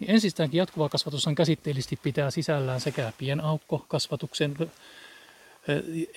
Niin 0.00 0.10
ensistäänkin 0.10 0.58
jatkuva 0.58 0.88
kasvatus 0.88 1.26
on 1.26 1.34
käsitteellisesti 1.34 1.96
pitää 1.96 2.30
sisällään 2.30 2.80
sekä 2.80 3.12
pienaukkokasvatuksen 3.18 4.56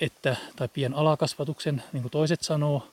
että, 0.00 0.36
tai 0.56 0.68
pienalakasvatuksen, 0.68 1.82
niin 1.92 2.02
kuin 2.02 2.12
toiset 2.12 2.42
sanoo, 2.42 2.88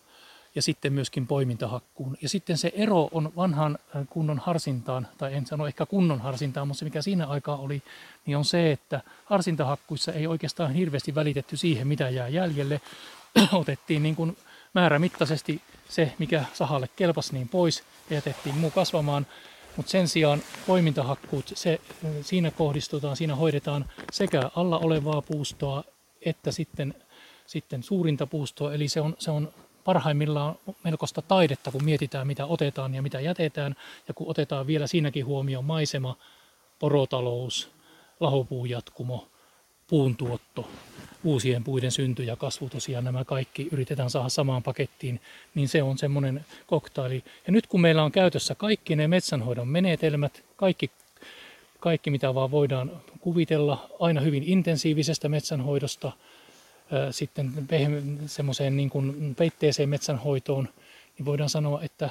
ja 0.56 0.62
sitten 0.62 0.94
myöskin 0.94 1.28
poimintahakkuun. 1.28 2.18
Ja 2.22 2.30
sitten 2.30 2.58
se 2.58 2.72
ero 2.76 3.10
on 3.12 3.32
vanhan 3.36 3.78
kunnon 4.10 4.40
harsintaan, 4.40 5.08
tai 5.18 5.34
en 5.34 5.46
sano 5.46 5.68
ehkä 5.68 5.86
kunnon 5.86 6.22
harsintaan, 6.22 6.68
mutta 6.68 6.80
se 6.80 6.86
mikä 6.86 7.02
siinä 7.02 7.26
aikaa 7.28 7.58
oli, 7.58 7.82
niin 8.26 8.38
on 8.38 8.46
se, 8.46 8.72
että 8.72 9.02
harsintahakkuissa 9.26 10.14
ei 10.14 10.28
oikeastaan 10.28 10.74
hirveästi 10.74 11.16
välitetty 11.16 11.58
siihen, 11.58 11.88
mitä 11.88 12.10
jää 12.10 12.28
jäljelle. 12.28 12.82
Otettiin 13.54 14.04
niin 14.04 14.16
kuin 14.16 14.38
määrämittaisesti 14.74 15.62
se, 15.90 16.14
mikä 16.20 16.46
sahalle 16.54 16.90
kelpasi, 16.96 17.34
niin 17.34 17.50
pois 17.50 17.84
ja 18.10 18.16
jätettiin 18.16 18.58
muu 18.58 18.72
kasvamaan. 18.72 19.28
Mutta 19.76 19.92
sen 19.92 20.08
sijaan 20.08 20.42
poimintahakkuut, 20.68 21.52
se, 21.56 21.82
siinä 22.22 22.52
kohdistutaan, 22.52 23.18
siinä 23.18 23.36
hoidetaan 23.36 23.86
sekä 24.12 24.52
alla 24.56 24.78
olevaa 24.80 25.22
puustoa 25.22 25.84
että 26.22 26.52
sitten, 26.52 26.94
sitten 27.46 27.84
suurinta 27.84 28.28
puustoa. 28.28 28.74
Eli 28.74 28.88
se 28.88 29.02
on, 29.02 29.16
se 29.20 29.32
on 29.32 29.54
parhaimmillaan 29.84 30.56
melkoista 30.84 31.22
taidetta, 31.22 31.72
kun 31.72 31.84
mietitään 31.84 32.28
mitä 32.28 32.46
otetaan 32.46 32.96
ja 32.96 33.02
mitä 33.02 33.20
jätetään, 33.20 33.76
ja 34.08 34.14
kun 34.14 34.30
otetaan 34.30 34.68
vielä 34.68 34.88
siinäkin 34.88 35.26
huomioon 35.26 35.66
maisema, 35.66 36.18
porotalous, 36.80 37.70
lahopuujatkumo, 38.20 39.28
puuntuotto, 39.88 40.70
uusien 41.24 41.64
puiden 41.64 41.92
synty 41.92 42.24
ja 42.24 42.36
kasvu 42.36 42.70
tosiaan 42.70 43.04
nämä 43.04 43.26
kaikki 43.26 43.68
yritetään 43.72 44.10
saada 44.10 44.30
samaan 44.30 44.64
pakettiin, 44.64 45.22
niin 45.56 45.68
se 45.68 45.84
on 45.84 45.98
semmoinen 45.98 46.46
koktaili. 46.68 47.24
Ja 47.48 47.54
nyt 47.54 47.68
kun 47.68 47.82
meillä 47.82 48.04
on 48.04 48.12
käytössä 48.12 48.56
kaikki 48.56 48.96
ne 48.96 49.08
metsänhoidon 49.08 49.68
menetelmät, 49.68 50.44
kaikki, 50.56 50.92
kaikki 51.80 52.10
mitä 52.10 52.36
vaan 52.36 52.52
voidaan 52.52 52.92
kuvitella 53.20 53.90
aina 54.00 54.22
hyvin 54.22 54.44
intensiivisestä 54.44 55.30
metsänhoidosta, 55.30 56.12
sitten 57.12 57.52
semmoiseen 58.26 58.78
niin 58.78 58.90
kuin 58.90 59.36
peitteeseen 59.36 59.90
metsänhoitoon, 59.90 60.70
niin 61.18 61.26
voidaan 61.26 61.50
sanoa, 61.50 61.82
että 61.82 62.10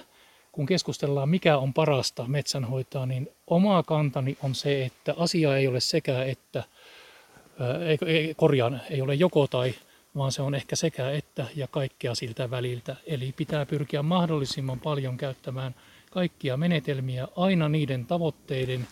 kun 0.52 0.66
keskustellaan 0.66 1.28
mikä 1.28 1.58
on 1.58 1.74
parasta 1.74 2.24
metsänhoitoa, 2.26 3.06
niin 3.06 3.28
oma 3.46 3.82
kantani 3.82 4.38
on 4.42 4.54
se, 4.54 4.84
että 4.84 5.14
asia 5.16 5.56
ei 5.56 5.66
ole 5.66 5.80
sekä 5.80 6.24
että, 6.24 6.64
ei, 7.86 7.98
ei, 8.06 8.34
korjaan, 8.34 8.80
ei 8.90 9.02
ole 9.02 9.14
joko 9.14 9.46
tai, 9.46 9.74
vaan 10.16 10.32
se 10.32 10.42
on 10.42 10.54
ehkä 10.54 10.76
sekä 10.76 11.10
että 11.10 11.46
ja 11.56 11.66
kaikkea 11.68 12.14
siltä 12.14 12.50
väliltä. 12.50 12.96
Eli 13.06 13.34
pitää 13.36 13.66
pyrkiä 13.66 14.02
mahdollisimman 14.02 14.80
paljon 14.80 15.16
käyttämään 15.16 15.74
kaikkia 16.10 16.56
menetelmiä 16.56 17.28
aina 17.36 17.68
niiden 17.68 18.06
tavoitteiden 18.06 18.86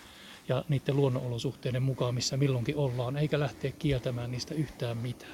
ja 0.49 0.65
niiden 0.69 0.97
luonnonolosuhteiden 0.97 1.83
mukaan, 1.83 2.15
missä 2.15 2.37
milloinkin 2.37 2.77
ollaan, 2.77 3.17
eikä 3.17 3.41
lähteä 3.41 3.73
kieltämään 3.79 4.31
niistä 4.31 4.55
yhtään 4.55 4.97
mitään. 4.97 5.33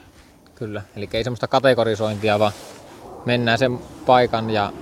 Kyllä, 0.55 0.83
eli 0.97 1.09
ei 1.13 1.25
semmoista 1.25 1.49
kategorisointia, 1.49 2.39
vaan 2.39 2.53
mennään 3.25 3.59
sen 3.59 3.79
paikan 4.07 4.51
ja 4.51 4.73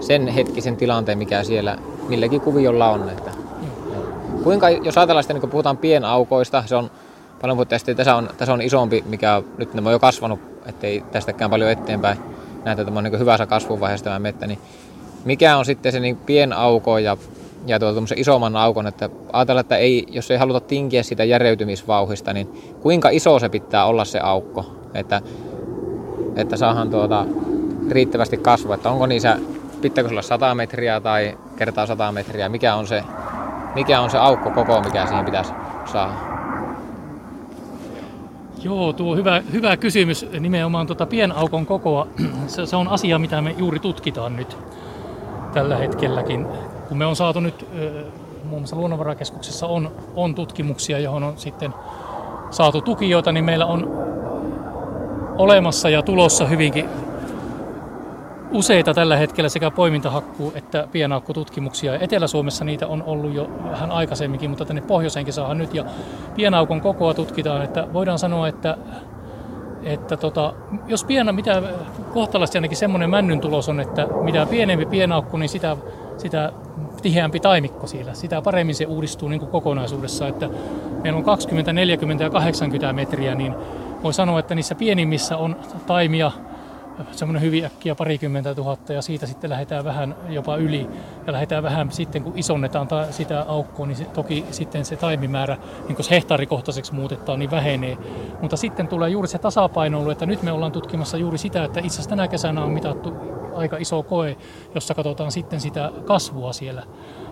sen 0.00 0.28
hetkisen 0.28 0.76
tilanteen, 0.76 1.18
mikä 1.18 1.44
siellä 1.44 1.78
milläkin 2.08 2.40
kuviolla 2.40 2.88
on. 2.88 3.08
Että, 3.08 3.30
kuinka, 4.42 4.70
jos 4.70 4.98
ajatellaan 4.98 5.24
sitä, 5.24 5.34
niin 5.34 5.40
kun 5.40 5.50
puhutaan 5.50 5.76
pienaukoista, 5.76 6.64
se 6.66 6.76
on 6.76 6.90
paljon 7.40 7.56
puhuttu, 7.56 7.94
tässä 7.96 8.16
on, 8.16 8.30
tässä 8.36 8.52
on 8.52 8.62
isompi, 8.62 9.04
mikä 9.06 9.42
nyt 9.58 9.74
ne 9.74 9.82
on 9.84 9.92
jo 9.92 9.98
kasvanut, 9.98 10.40
ettei 10.66 11.04
tästäkään 11.12 11.50
paljon 11.50 11.70
eteenpäin 11.70 12.18
näitä 12.64 12.84
tämä 12.84 12.98
on 12.98 13.04
niin 13.04 13.18
hyvässä 13.18 13.46
kasvuvaiheessa 13.46 14.04
tämä 14.04 14.18
mettä, 14.18 14.46
niin 14.46 14.58
mikä 15.24 15.56
on 15.56 15.64
sitten 15.64 15.92
se 15.92 16.00
niin 16.00 16.16
pienauko 16.16 16.98
ja, 16.98 17.16
ja 17.66 17.78
tuo 17.78 17.88
isomman 18.16 18.56
aukon, 18.56 18.86
että 18.86 19.10
ajatellaan, 19.32 19.60
että 19.60 19.76
ei, 19.76 20.06
jos 20.10 20.30
ei 20.30 20.36
haluta 20.36 20.60
tinkiä 20.60 21.02
sitä 21.02 21.24
järeytymisvauhista, 21.24 22.32
niin 22.32 22.48
kuinka 22.80 23.08
iso 23.08 23.38
se 23.38 23.48
pitää 23.48 23.84
olla 23.84 24.04
se 24.04 24.20
aukko? 24.20 24.78
että, 24.94 25.20
että 26.36 26.56
saadaan 26.56 26.90
tuota 26.90 27.26
riittävästi 27.90 28.36
kasvua, 28.36 28.74
että 28.74 28.90
onko 28.90 29.06
niissä, 29.06 29.38
pitääkö 29.80 30.10
olla 30.10 30.22
100 30.22 30.54
metriä 30.54 31.00
tai 31.00 31.38
kertaa 31.56 31.86
100 31.86 32.12
metriä, 32.12 32.48
mikä 32.48 32.74
on 32.74 32.86
se, 32.86 33.04
mikä 33.74 34.00
on 34.00 34.10
se 34.10 34.18
aukko 34.18 34.50
koko, 34.50 34.80
mikä 34.80 35.06
siihen 35.06 35.24
pitäisi 35.24 35.52
saada? 35.92 36.12
Joo, 38.62 38.92
tuo 38.92 39.16
hyvä, 39.16 39.42
hyvä 39.52 39.76
kysymys. 39.76 40.26
Nimenomaan 40.40 40.86
tuota 40.86 41.06
pienaukon 41.06 41.66
kokoa, 41.66 42.06
se, 42.46 42.66
se 42.66 42.76
on 42.76 42.88
asia, 42.88 43.18
mitä 43.18 43.42
me 43.42 43.54
juuri 43.58 43.78
tutkitaan 43.78 44.36
nyt 44.36 44.56
tällä 45.54 45.76
hetkelläkin. 45.76 46.46
Kun 46.88 46.98
me 46.98 47.06
on 47.06 47.16
saatu 47.16 47.40
nyt, 47.40 47.68
muun 48.44 48.60
muassa 48.60 48.76
Luonnonvarakeskuksessa 48.76 49.66
on, 49.66 49.92
on 50.16 50.34
tutkimuksia, 50.34 50.98
johon 50.98 51.22
on 51.22 51.38
sitten 51.38 51.74
saatu 52.50 52.80
tukijoita, 52.80 53.32
niin 53.32 53.44
meillä 53.44 53.66
on 53.66 54.08
olemassa 55.38 55.88
ja 55.88 56.02
tulossa 56.02 56.46
hyvinkin 56.46 56.88
useita 58.50 58.94
tällä 58.94 59.16
hetkellä 59.16 59.48
sekä 59.48 59.70
poimintahakku- 59.70 60.52
että 60.54 60.88
pienaukkatutkimuksia. 60.92 61.98
Etelä-Suomessa 61.98 62.64
niitä 62.64 62.86
on 62.86 63.02
ollut 63.02 63.34
jo 63.34 63.50
vähän 63.70 63.90
aikaisemminkin, 63.90 64.50
mutta 64.50 64.64
tänne 64.64 64.82
pohjoiseenkin 64.82 65.34
saadaan 65.34 65.58
nyt. 65.58 65.74
Ja 65.74 65.84
pienaukon 66.34 66.80
kokoa 66.80 67.14
tutkitaan, 67.14 67.64
että 67.64 67.86
voidaan 67.92 68.18
sanoa, 68.18 68.48
että, 68.48 68.76
että 69.82 70.16
tota, 70.16 70.54
jos 70.86 71.04
piena, 71.04 71.32
mitä 71.32 71.62
kohtalasti 72.14 72.58
ainakin 72.58 72.76
semmoinen 72.76 73.10
männyn 73.10 73.40
tulos 73.40 73.68
on, 73.68 73.80
että 73.80 74.06
mitä 74.22 74.46
pienempi 74.46 74.86
pienaukku, 74.86 75.36
niin 75.36 75.48
sitä, 75.48 75.76
sitä 76.18 76.52
tiheämpi 77.02 77.40
taimikko 77.40 77.86
siellä. 77.86 78.14
Sitä 78.14 78.42
paremmin 78.42 78.74
se 78.74 78.86
uudistuu 78.86 79.28
niin 79.28 79.40
kuin 79.40 79.50
kokonaisuudessa. 79.50 80.28
Että 80.28 80.50
meillä 81.02 81.16
on 81.16 81.24
20, 81.24 81.72
40 81.72 82.24
ja 82.24 82.30
80 82.30 82.92
metriä, 82.92 83.34
niin 83.34 83.54
voi 84.02 84.12
sanoa, 84.12 84.38
että 84.38 84.54
niissä 84.54 84.74
pienimmissä 84.74 85.36
on 85.36 85.56
taimia 85.86 86.32
semmoinen 87.12 87.42
hyvin 87.42 87.64
äkkiä 87.64 87.94
parikymmentä 87.94 88.54
tuhatta 88.54 88.92
ja 88.92 89.02
siitä 89.02 89.26
sitten 89.26 89.50
lähdetään 89.50 89.84
vähän 89.84 90.14
jopa 90.28 90.56
yli 90.56 90.88
ja 91.26 91.32
lähdetään 91.32 91.62
vähän 91.62 91.92
sitten 91.92 92.22
kun 92.22 92.32
isonnetaan 92.36 92.88
ta- 92.88 93.12
sitä 93.12 93.44
aukkoa, 93.48 93.86
niin 93.86 93.96
se, 93.96 94.04
toki 94.04 94.44
sitten 94.50 94.84
se 94.84 94.96
taimimäärä, 94.96 95.56
niin 95.86 95.96
kun 95.96 96.04
se 96.04 96.10
hehtaarikohtaiseksi 96.10 96.94
muutetaan, 96.94 97.38
niin 97.38 97.50
vähenee. 97.50 97.98
Mutta 98.42 98.56
sitten 98.56 98.88
tulee 98.88 99.10
juuri 99.10 99.28
se 99.28 99.38
tasapainoilu, 99.38 100.10
että 100.10 100.26
nyt 100.26 100.42
me 100.42 100.52
ollaan 100.52 100.72
tutkimassa 100.72 101.16
juuri 101.16 101.38
sitä, 101.38 101.64
että 101.64 101.80
itse 101.80 101.94
asiassa 101.94 102.10
tänä 102.10 102.28
kesänä 102.28 102.64
on 102.64 102.70
mitattu 102.70 103.37
aika 103.58 103.76
iso 103.76 104.02
koe, 104.02 104.36
jossa 104.74 104.94
katsotaan 104.94 105.32
sitten 105.32 105.60
sitä 105.60 105.92
kasvua 106.04 106.52
siellä. 106.52 106.82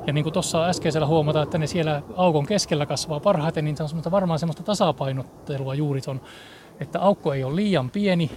Ja 0.06 0.12
niin 0.12 0.23
kuin 0.23 0.33
tuossa 0.33 0.66
äskeisellä 0.66 1.06
huomataan, 1.06 1.42
että 1.42 1.59
ne 1.59 1.66
siellä 1.66 2.02
aukon 2.16 2.47
keskellä 2.47 2.87
kasvaa 2.87 3.21
parhaiten, 3.21 3.64
niin 3.64 3.76
se 3.76 3.83
on 3.83 3.90
varmaan 4.11 4.38
semmoista 4.38 4.62
tasapainottelua 4.62 5.75
juuri 5.75 6.00
ton, 6.00 6.21
että 6.80 7.00
aukko 7.00 7.35
ei 7.35 7.45
ole 7.45 7.56
liian 7.56 7.90
pieni, 7.90 8.30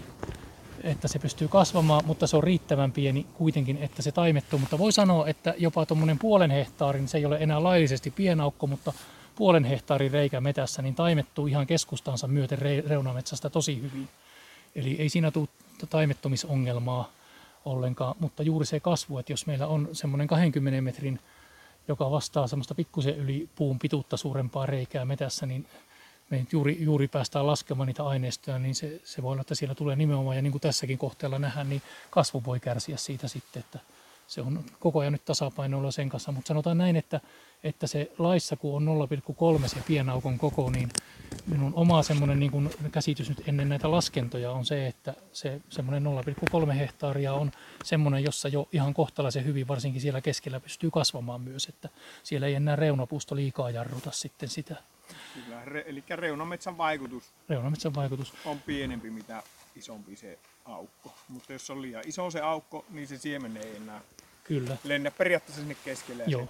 että 0.84 1.08
se 1.08 1.20
pystyy 1.20 1.48
kasvamaan, 1.48 2.06
mutta 2.06 2.28
se 2.28 2.38
on 2.38 2.44
riittävän 2.44 2.92
pieni 2.92 3.26
kuitenkin, 3.34 3.78
että 3.82 4.02
se 4.02 4.12
taimettuu. 4.12 4.60
Mutta 4.60 4.78
voi 4.78 4.92
sanoa, 4.92 5.28
että 5.28 5.54
jopa 5.58 5.86
tuommoinen 5.86 6.20
puolen 6.20 6.52
hehtaarin, 6.52 7.08
se 7.08 7.18
ei 7.18 7.26
ole 7.26 7.38
enää 7.40 7.64
laillisesti 7.64 8.12
pienaukko, 8.12 8.68
mutta 8.68 8.94
puolen 9.36 9.64
hehtaarin 9.64 10.12
reikä 10.12 10.42
metässä, 10.42 10.82
niin 10.82 10.96
taimettuu 10.96 11.48
ihan 11.48 11.68
keskustansa 11.68 12.28
myöten 12.28 12.60
reunametsästä 12.88 13.50
tosi 13.50 13.82
hyvin. 13.82 14.10
Eli 14.76 14.96
ei 15.00 15.10
siinä 15.10 15.32
tule 15.32 15.48
taimettomisongelmaa 15.90 17.10
ollenkaan, 17.70 18.16
mutta 18.20 18.44
juuri 18.44 18.66
se 18.66 18.80
kasvu, 18.80 19.18
että 19.18 19.34
jos 19.34 19.46
meillä 19.46 19.68
on 19.68 19.90
semmoinen 19.92 20.28
20 20.28 20.82
metrin, 20.82 21.20
joka 21.88 22.12
vastaa 22.12 22.48
semmoista 22.48 22.76
pikkusen 22.76 23.18
yli 23.18 23.50
puun 23.56 23.80
pituutta 23.80 24.18
suurempaa 24.18 24.66
reikää 24.66 25.06
metässä, 25.06 25.46
niin 25.46 25.68
me 26.30 26.46
juuri, 26.52 26.78
juuri 26.80 27.08
päästään 27.08 27.48
laskemaan 27.48 27.88
niitä 27.88 28.04
aineistoja, 28.06 28.60
niin 28.60 28.76
se, 28.76 29.02
se 29.04 29.24
voi 29.24 29.32
olla, 29.32 29.42
että 29.42 29.56
siellä 29.56 29.76
tulee 29.76 29.96
nimenomaan, 29.96 30.36
ja 30.36 30.42
niin 30.42 30.52
kuin 30.52 30.62
tässäkin 30.62 30.98
kohteella 30.98 31.40
nähdään, 31.40 31.70
niin 31.70 31.82
kasvu 32.10 32.44
voi 32.46 32.60
kärsiä 32.60 32.98
siitä 32.98 33.28
sitten, 33.28 33.60
että 33.60 33.80
se 34.30 34.42
on 34.42 34.64
koko 34.80 35.00
ajan 35.00 35.14
nyt 35.14 35.26
tasapainoilla 35.26 35.92
sen 35.92 36.10
kanssa, 36.10 36.32
mutta 36.32 36.48
sanotaan 36.48 36.78
näin, 36.78 36.96
että, 36.96 37.22
että 37.64 37.88
se 37.88 38.12
laissa 38.18 38.56
kun 38.56 38.90
on 38.90 39.08
0,3 39.62 39.68
se 39.68 39.84
pienaukon 39.88 40.38
koko, 40.38 40.70
niin 40.70 40.90
minun 41.48 41.74
oma 41.76 42.04
semmoinen 42.04 42.40
niin 42.40 42.52
kuin 42.52 42.70
käsitys 42.92 43.30
nyt 43.30 43.48
ennen 43.48 43.70
näitä 43.70 43.92
laskentoja 43.92 44.52
on 44.52 44.66
se, 44.66 44.88
että 44.88 45.14
se 45.32 45.62
semmoinen 45.70 46.04
0,3 46.66 46.72
hehtaaria 46.72 47.34
on 47.34 47.52
semmoinen, 47.84 48.24
jossa 48.24 48.48
jo 48.48 48.68
ihan 48.72 48.94
kohtalaisen 48.94 49.46
hyvin, 49.46 49.68
varsinkin 49.68 50.02
siellä 50.02 50.22
keskellä, 50.22 50.60
pystyy 50.60 50.92
kasvamaan 50.92 51.42
myös, 51.42 51.66
että 51.66 51.90
siellä 52.24 52.48
ei 52.48 52.56
enää 52.56 52.76
reunapuusto 52.76 53.36
liikaa 53.36 53.70
jarruta 53.70 54.12
sitten 54.12 54.50
sitä. 54.50 54.76
Kyllä, 55.34 55.66
re, 55.66 55.84
eli 55.88 56.04
reunametsän 56.10 56.78
vaikutus, 56.78 57.24
reunametsän 57.50 57.96
vaikutus 57.96 58.34
on 58.46 58.60
pienempi 58.60 59.10
mitä 59.10 59.44
isompi 59.76 60.16
se 60.16 60.40
aukko. 60.66 61.14
Mutta 61.28 61.54
jos 61.54 61.70
on 61.70 61.82
liian 61.82 62.04
iso 62.06 62.32
se 62.32 62.42
aukko, 62.42 62.86
niin 62.90 63.08
se 63.08 63.18
siemen 63.18 63.58
ei 63.58 63.76
enää 63.76 64.02
Kyllä. 64.50 64.78
lennä 64.84 65.12
periaatteessa 65.12 65.62
sinne 65.62 65.76
keskelle 65.86 66.24
ja 66.24 66.30
Joo. 66.30 66.48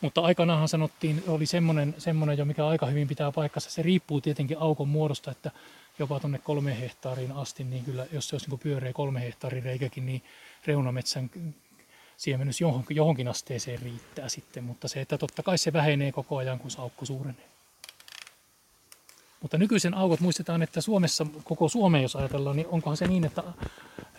Mutta 0.00 0.20
aikanaanhan 0.20 0.68
sanottiin, 0.68 1.22
oli 1.26 1.46
semmoinen, 1.46 1.94
semmoinen 1.98 2.38
jo, 2.38 2.44
mikä 2.44 2.66
aika 2.66 2.86
hyvin 2.86 3.08
pitää 3.08 3.32
paikkansa. 3.32 3.70
Se 3.70 3.82
riippuu 3.82 4.20
tietenkin 4.20 4.58
aukon 4.60 4.88
muodosta, 4.88 5.30
että 5.30 5.50
jopa 5.98 6.20
tuonne 6.20 6.38
kolme 6.38 6.80
hehtaariin 6.80 7.32
asti, 7.32 7.64
niin 7.64 7.84
kyllä 7.84 8.06
jos 8.12 8.28
se 8.28 8.34
olisi 8.36 8.50
niin 8.50 8.58
pyöreä 8.58 8.92
kolme 8.92 9.20
hehtaarin 9.20 9.62
reikäkin, 9.62 10.06
niin 10.06 10.22
reunametsän 10.66 11.30
siemennys 12.16 12.60
johonkin, 12.60 12.96
johonkin 12.96 13.28
asteeseen 13.28 13.82
riittää 13.82 14.28
sitten. 14.28 14.64
Mutta 14.64 14.88
se, 14.88 15.00
että 15.00 15.18
totta 15.18 15.42
kai 15.42 15.58
se 15.58 15.72
vähenee 15.72 16.12
koko 16.12 16.36
ajan, 16.36 16.58
kun 16.58 16.70
se 16.70 16.80
aukko 16.80 17.04
suurenee. 17.04 17.57
Mutta 19.42 19.58
nykyisen 19.58 19.94
aukot 19.94 20.20
muistetaan, 20.20 20.62
että 20.62 20.80
Suomessa, 20.80 21.26
koko 21.44 21.68
Suomeen 21.68 22.02
jos 22.02 22.16
ajatellaan, 22.16 22.56
niin 22.56 22.66
onkohan 22.68 22.96
se 22.96 23.06
niin, 23.06 23.24
että, 23.24 23.42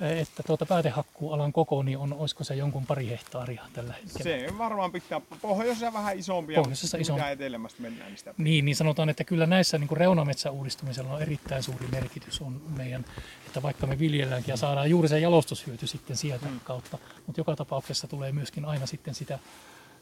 että 0.01 0.43
tuota 0.43 0.65
päätehakkuualan 0.65 1.53
koko, 1.53 1.83
niin 1.83 1.97
on, 1.97 2.13
olisiko 2.13 2.43
se 2.43 2.55
jonkun 2.55 2.85
pari 2.85 3.09
hehtaaria 3.09 3.63
tällä 3.73 3.93
hetkellä? 3.93 4.47
Se 4.47 4.57
varmaan 4.57 4.91
pitää 4.91 5.21
pohjoisessa 5.41 5.93
vähän 5.93 6.19
isompia, 6.19 6.61
pohjoisessa 6.61 6.97
isompi. 6.97 7.21
mitä 7.21 7.31
etelämästä 7.31 7.81
mennään, 7.81 8.07
niin 8.09 8.17
sitä 8.17 8.33
niin, 8.37 8.65
niin 8.65 8.75
sanotaan, 8.75 9.09
että 9.09 9.23
kyllä 9.23 9.45
näissä 9.45 9.77
niin 9.77 9.97
reunametsäuudistumisella 9.97 11.13
on 11.13 11.21
erittäin 11.21 11.63
suuri 11.63 11.87
merkitys 11.91 12.41
on 12.41 12.61
meidän, 12.77 13.05
että 13.45 13.61
vaikka 13.61 13.87
me 13.87 13.99
viljelläänkin 13.99 14.53
ja 14.53 14.57
saadaan 14.57 14.89
juuri 14.89 15.07
se 15.07 15.19
jalostushyöty 15.19 15.87
sitten 15.87 16.17
sieltä 16.17 16.47
hmm. 16.47 16.59
kautta, 16.63 16.97
mutta 17.25 17.41
joka 17.41 17.55
tapauksessa 17.55 18.07
tulee 18.07 18.31
myöskin 18.31 18.65
aina 18.65 18.85
sitten 18.85 19.15
sitä, 19.15 19.39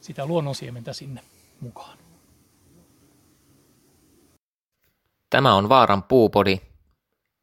sitä 0.02 0.26
luonnonsiementä 0.26 0.94
sinne 0.94 1.22
mukaan. 1.62 1.98
Tämä 5.30 5.56
on 5.56 5.70
Vaaran 5.70 6.04
puupodi. 6.04 6.62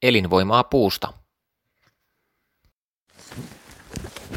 Elinvoimaa 0.03 0.64
puusta. 0.64 1.12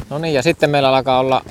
No 0.09 0.17
niin, 0.17 0.33
ja 0.33 0.43
sitten 0.43 0.69
meillä 0.69 0.89
alkaa 0.89 1.19
olla 1.19 1.41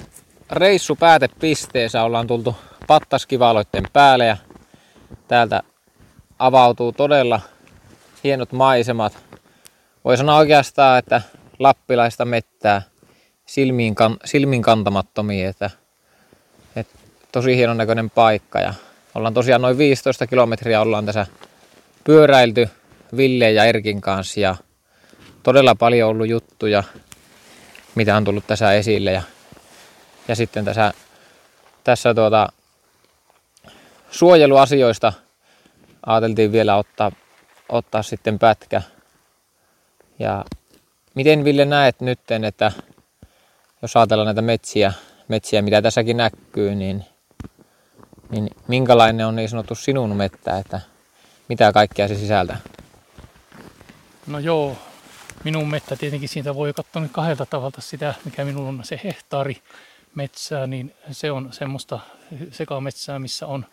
reissu 0.51 0.97
päätepisteessä. 0.97 2.03
Ollaan 2.03 2.27
tultu 2.27 2.57
pattaskivaloitten 2.87 3.85
päälle 3.93 4.27
ja 4.27 4.37
täältä 5.29 5.63
avautuu 6.39 6.93
todella 6.93 7.41
hienot 8.25 8.53
maisemat. 8.53 9.19
Voi 10.05 10.17
sanoa 10.17 10.37
oikeastaan, 10.37 10.99
että 10.99 11.23
lappilaista 11.59 12.25
mettää 12.25 12.83
silmiin, 13.47 13.95
kan, 13.95 14.17
silmiin 14.25 14.63
kantamattomia, 14.63 15.49
että, 15.49 15.71
että 16.77 16.99
tosi 17.33 17.57
hienon 17.57 17.77
näköinen 17.77 18.11
paikka. 18.11 18.61
Ja 18.61 18.75
ollaan 19.15 19.35
tosiaan 19.35 19.63
noin 19.63 19.79
15 19.79 20.27
kilometriä 20.27 20.81
ollaan 20.81 21.07
tässä 21.07 21.27
pyöräilty 22.07 22.69
Ville 23.17 23.51
ja 23.51 23.65
Erkin 23.65 24.01
kanssa 24.01 24.41
ja 24.41 24.57
todella 25.43 25.75
paljon 25.75 26.11
ollut 26.11 26.29
juttuja, 26.29 26.85
mitä 27.95 28.17
on 28.17 28.25
tullut 28.25 28.47
tässä 28.47 28.73
esille. 28.73 29.13
Ja, 29.13 29.23
ja 30.29 30.37
sitten 30.37 30.65
tässä, 30.65 30.93
tässä 31.85 32.15
tuota, 32.15 32.49
suojeluasioista 34.11 35.13
ajateltiin 36.07 36.53
vielä 36.53 36.77
ottaa, 36.77 37.13
ottaa 37.69 38.03
sitten 38.03 38.39
pätkä. 38.39 38.83
Ja 40.19 40.45
miten 41.15 41.45
Ville 41.45 41.65
näet 41.65 42.01
nytten, 42.01 42.45
että 42.45 42.73
jos 43.83 43.97
ajatellaan 43.97 44.27
näitä 44.27 44.43
metsiä, 44.43 44.93
metsiä 45.29 45.63
mitä 45.63 45.83
tässäkin 45.83 46.17
näkyy, 46.17 46.75
niin, 46.75 47.05
niin 48.31 48.51
minkälainen 48.69 49.27
on 49.27 49.37
niin 49.37 49.49
sanottu 49.49 49.75
sinun 49.75 50.17
mettä, 50.17 50.59
että 50.59 50.81
mitä 51.49 51.73
kaikkea 51.73 52.09
se 52.09 52.15
sisältää? 52.15 52.61
No 54.27 54.39
joo, 54.39 54.77
minun 55.45 55.69
mettä 55.69 55.97
tietenkin 55.97 56.29
siitä 56.29 56.55
voi 56.55 56.73
katsoa 56.73 57.03
nyt 57.03 57.13
kahdelta 57.13 57.47
tavalla 57.47 57.81
sitä, 57.81 58.15
mikä 58.25 58.45
minulla 58.45 58.69
on 58.69 58.85
se 58.85 59.01
hehtaari 59.05 59.63
metsää, 60.15 60.67
niin 60.67 60.95
se 61.11 61.31
on 61.31 61.53
semmoista 61.53 62.01
sekametsää, 62.51 63.19
missä 63.19 63.47
on 63.47 63.67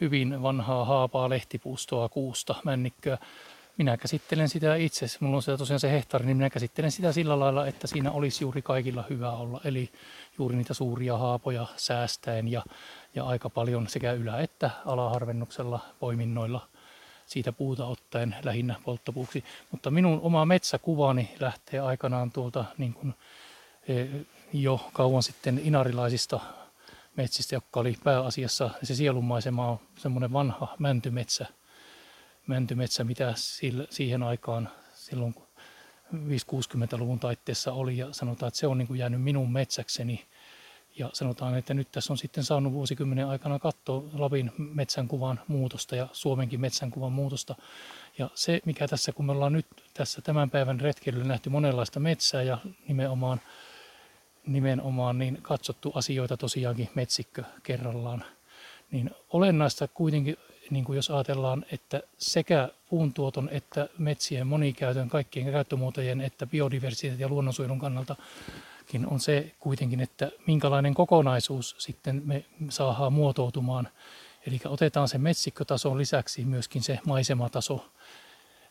hyvin 0.00 0.42
vanhaa 0.42 0.84
haapaa, 0.84 1.28
lehtipuustoa, 1.28 2.08
kuusta, 2.08 2.54
männikköä. 2.64 3.18
Minä 3.78 3.96
käsittelen 3.96 4.48
sitä 4.48 4.76
itse, 4.76 5.06
mulla 5.20 5.36
on 5.36 5.42
se 5.42 5.56
tosiaan 5.56 5.80
se 5.80 5.90
hehtaari, 5.90 6.26
niin 6.26 6.36
minä 6.36 6.50
käsittelen 6.50 6.92
sitä 6.92 7.12
sillä 7.12 7.40
lailla, 7.40 7.66
että 7.66 7.86
siinä 7.86 8.10
olisi 8.10 8.44
juuri 8.44 8.62
kaikilla 8.62 9.04
hyvä 9.10 9.30
olla. 9.30 9.60
Eli 9.64 9.90
juuri 10.38 10.56
niitä 10.56 10.74
suuria 10.74 11.18
haapoja 11.18 11.66
säästäen 11.76 12.48
ja, 12.48 12.62
ja 13.14 13.24
aika 13.24 13.50
paljon 13.50 13.88
sekä 13.88 14.12
ylä- 14.12 14.40
että 14.40 14.70
alaharvennuksella, 14.86 15.80
poiminnoilla– 16.00 16.68
siitä 17.26 17.52
puuta 17.52 17.86
ottaen 17.86 18.36
lähinnä 18.42 18.74
polttopuuksi. 18.84 19.44
Mutta 19.70 19.90
minun 19.90 20.20
oma 20.20 20.44
metsäkuvani 20.44 21.34
lähtee 21.40 21.80
aikanaan 21.80 22.30
tuolta 22.30 22.64
niin 22.78 22.94
kuin, 22.94 23.14
e, 23.88 24.06
jo 24.52 24.90
kauan 24.92 25.22
sitten 25.22 25.60
inarilaisista 25.64 26.40
metsistä, 27.16 27.54
jotka 27.54 27.80
oli 27.80 27.96
pääasiassa, 28.04 28.70
se 28.82 28.94
sielunmaisema 28.94 29.68
on 29.68 29.78
semmoinen 29.98 30.32
vanha 30.32 30.74
mäntymetsä, 30.78 31.46
mäntymetsä 32.46 33.04
mitä 33.04 33.34
siihen 33.90 34.22
aikaan 34.22 34.68
silloin 34.94 35.34
5-60-luvun 36.14 37.20
taitteessa 37.20 37.72
oli 37.72 37.98
ja 37.98 38.12
sanotaan, 38.12 38.48
että 38.48 38.60
se 38.60 38.66
on 38.66 38.78
niin 38.78 38.88
kuin 38.88 38.98
jäänyt 38.98 39.22
minun 39.22 39.52
metsäkseni 39.52 40.24
ja 40.98 41.10
sanotaan, 41.12 41.58
että 41.58 41.74
nyt 41.74 41.88
tässä 41.92 42.12
on 42.12 42.18
sitten 42.18 42.44
saanut 42.44 42.72
vuosikymmenen 42.72 43.26
aikana 43.26 43.58
katsoa 43.58 44.04
Lapin 44.12 44.52
metsänkuvan 44.58 45.40
muutosta 45.48 45.96
ja 45.96 46.08
Suomenkin 46.12 46.60
metsänkuvan 46.60 47.12
muutosta. 47.12 47.54
Ja 48.18 48.30
se, 48.34 48.60
mikä 48.64 48.88
tässä, 48.88 49.12
kun 49.12 49.26
me 49.26 49.32
ollaan 49.32 49.52
nyt 49.52 49.66
tässä 49.94 50.22
tämän 50.22 50.50
päivän 50.50 50.80
retkeilyllä 50.80 51.26
nähty 51.26 51.50
monenlaista 51.50 52.00
metsää 52.00 52.42
ja 52.42 52.58
nimenomaan, 52.88 53.40
nimenomaan 54.46 55.18
niin 55.18 55.38
katsottu 55.42 55.92
asioita 55.94 56.36
tosiaankin 56.36 56.88
metsikkö 56.94 57.44
kerrallaan, 57.62 58.24
niin 58.90 59.10
olennaista 59.30 59.88
kuitenkin, 59.88 60.36
niin 60.70 60.84
kuin 60.84 60.96
jos 60.96 61.10
ajatellaan, 61.10 61.64
että 61.72 62.02
sekä 62.18 62.68
puuntuoton 62.90 63.48
että 63.52 63.88
metsien 63.98 64.46
monikäytön, 64.46 65.08
kaikkien 65.08 65.52
käyttömuotojen 65.52 66.20
että 66.20 66.46
biodiversiteetin 66.46 67.20
ja 67.20 67.28
luonnonsuojelun 67.28 67.78
kannalta 67.78 68.16
on 69.06 69.20
se 69.20 69.52
kuitenkin, 69.60 70.00
että 70.00 70.30
minkälainen 70.46 70.94
kokonaisuus 70.94 71.76
sitten 71.78 72.22
me 72.24 72.44
saadaan 72.68 73.12
muotoutumaan. 73.12 73.88
Eli 74.46 74.60
otetaan 74.64 75.08
se 75.08 75.18
metsikkötason 75.18 75.98
lisäksi 75.98 76.44
myöskin 76.44 76.82
se 76.82 76.98
maisemataso. 77.06 77.84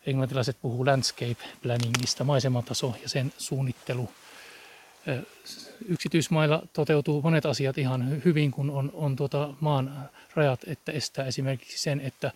Englantilaiset 0.06 0.56
puhuu 0.62 0.86
landscape 0.86 1.36
planningista, 1.62 2.24
maisemataso 2.24 2.94
ja 3.02 3.08
sen 3.08 3.32
suunnittelu. 3.38 4.10
Yksityismailla 5.88 6.62
toteutuu 6.72 7.22
monet 7.22 7.46
asiat 7.46 7.78
ihan 7.78 8.22
hyvin, 8.24 8.50
kun 8.50 8.70
on, 8.70 8.90
on 8.94 9.16
tuota 9.16 9.54
maan 9.60 10.10
rajat, 10.34 10.60
että 10.66 10.92
estää 10.92 11.24
esimerkiksi 11.24 11.78
sen, 11.78 12.00
että 12.00 12.32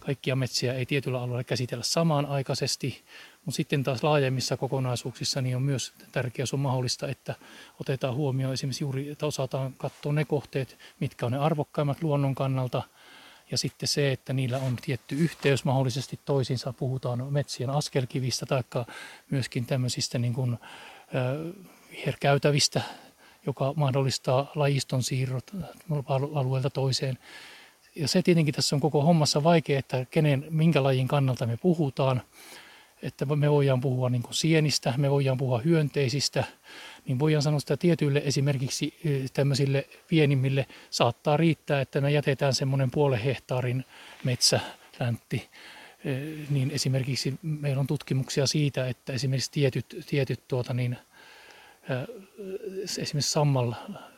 kaikkia 0.00 0.36
metsiä 0.36 0.74
ei 0.74 0.86
tietyllä 0.86 1.20
alueella 1.20 1.44
käsitellä 1.44 1.84
samanaikaisesti, 1.84 3.02
mutta 3.44 3.56
sitten 3.56 3.82
taas 3.82 4.02
laajemmissa 4.02 4.56
kokonaisuuksissa 4.56 5.40
niin 5.40 5.56
on 5.56 5.62
myös 5.62 5.92
tärkeää, 6.12 6.46
on 6.52 6.60
mahdollista, 6.60 7.08
että 7.08 7.34
otetaan 7.80 8.14
huomioon 8.14 8.52
esimerkiksi 8.52 8.84
juuri, 8.84 9.08
että 9.08 9.26
osataan 9.26 9.72
katsoa 9.72 10.12
ne 10.12 10.24
kohteet, 10.24 10.78
mitkä 11.00 11.26
on 11.26 11.32
ne 11.32 11.38
arvokkaimmat 11.38 12.02
luonnon 12.02 12.34
kannalta, 12.34 12.82
ja 13.50 13.58
sitten 13.58 13.88
se, 13.88 14.12
että 14.12 14.32
niillä 14.32 14.58
on 14.58 14.76
tietty 14.76 15.14
yhteys 15.14 15.64
mahdollisesti 15.64 16.20
toisiinsa. 16.24 16.72
Puhutaan 16.72 17.32
metsien 17.32 17.70
askelkivistä 17.70 18.46
tai 18.46 18.62
myöskin 19.30 19.66
tämmöisistä 19.66 20.18
niin 20.18 20.32
kuin, 20.32 20.58
äh, 22.76 22.84
joka 23.46 23.72
mahdollistaa 23.76 24.52
lajiston 24.54 25.02
siirrot 25.02 25.50
alueelta 26.34 26.70
toiseen. 26.70 27.18
Ja 27.96 28.08
se 28.08 28.22
tietenkin 28.22 28.54
tässä 28.54 28.76
on 28.76 28.80
koko 28.80 29.02
hommassa 29.02 29.44
vaikea, 29.44 29.78
että 29.78 30.06
kenen, 30.10 30.46
minkä 30.50 30.82
lajin 30.82 31.08
kannalta 31.08 31.46
me 31.46 31.56
puhutaan. 31.56 32.22
Että 33.02 33.24
me 33.24 33.50
voidaan 33.50 33.80
puhua 33.80 34.10
niin 34.10 34.22
kuin 34.22 34.34
sienistä, 34.34 34.94
me 34.96 35.10
voidaan 35.10 35.38
puhua 35.38 35.58
hyönteisistä, 35.58 36.44
niin 37.06 37.18
voidaan 37.18 37.42
sanoa 37.42 37.58
että 37.58 37.76
tietyille 37.76 38.22
esimerkiksi 38.24 38.94
tämmöisille 39.32 39.88
pienimmille. 40.08 40.66
Saattaa 40.90 41.36
riittää, 41.36 41.80
että 41.80 42.00
me 42.00 42.10
jätetään 42.10 42.54
semmoinen 42.54 42.90
puolen 42.90 43.18
hehtaarin 43.18 43.84
metsäläntti 44.24 45.48
niin 46.50 46.70
esimerkiksi 46.70 47.34
meillä 47.42 47.80
on 47.80 47.86
tutkimuksia 47.86 48.46
siitä, 48.46 48.88
että 48.88 49.12
esimerkiksi 49.12 49.52
tietyt, 49.52 50.04
tietyt 50.06 50.48
tuota 50.48 50.74
niin, 50.74 50.96
esimerkiksi 52.98 53.32
sammal, 53.32 53.72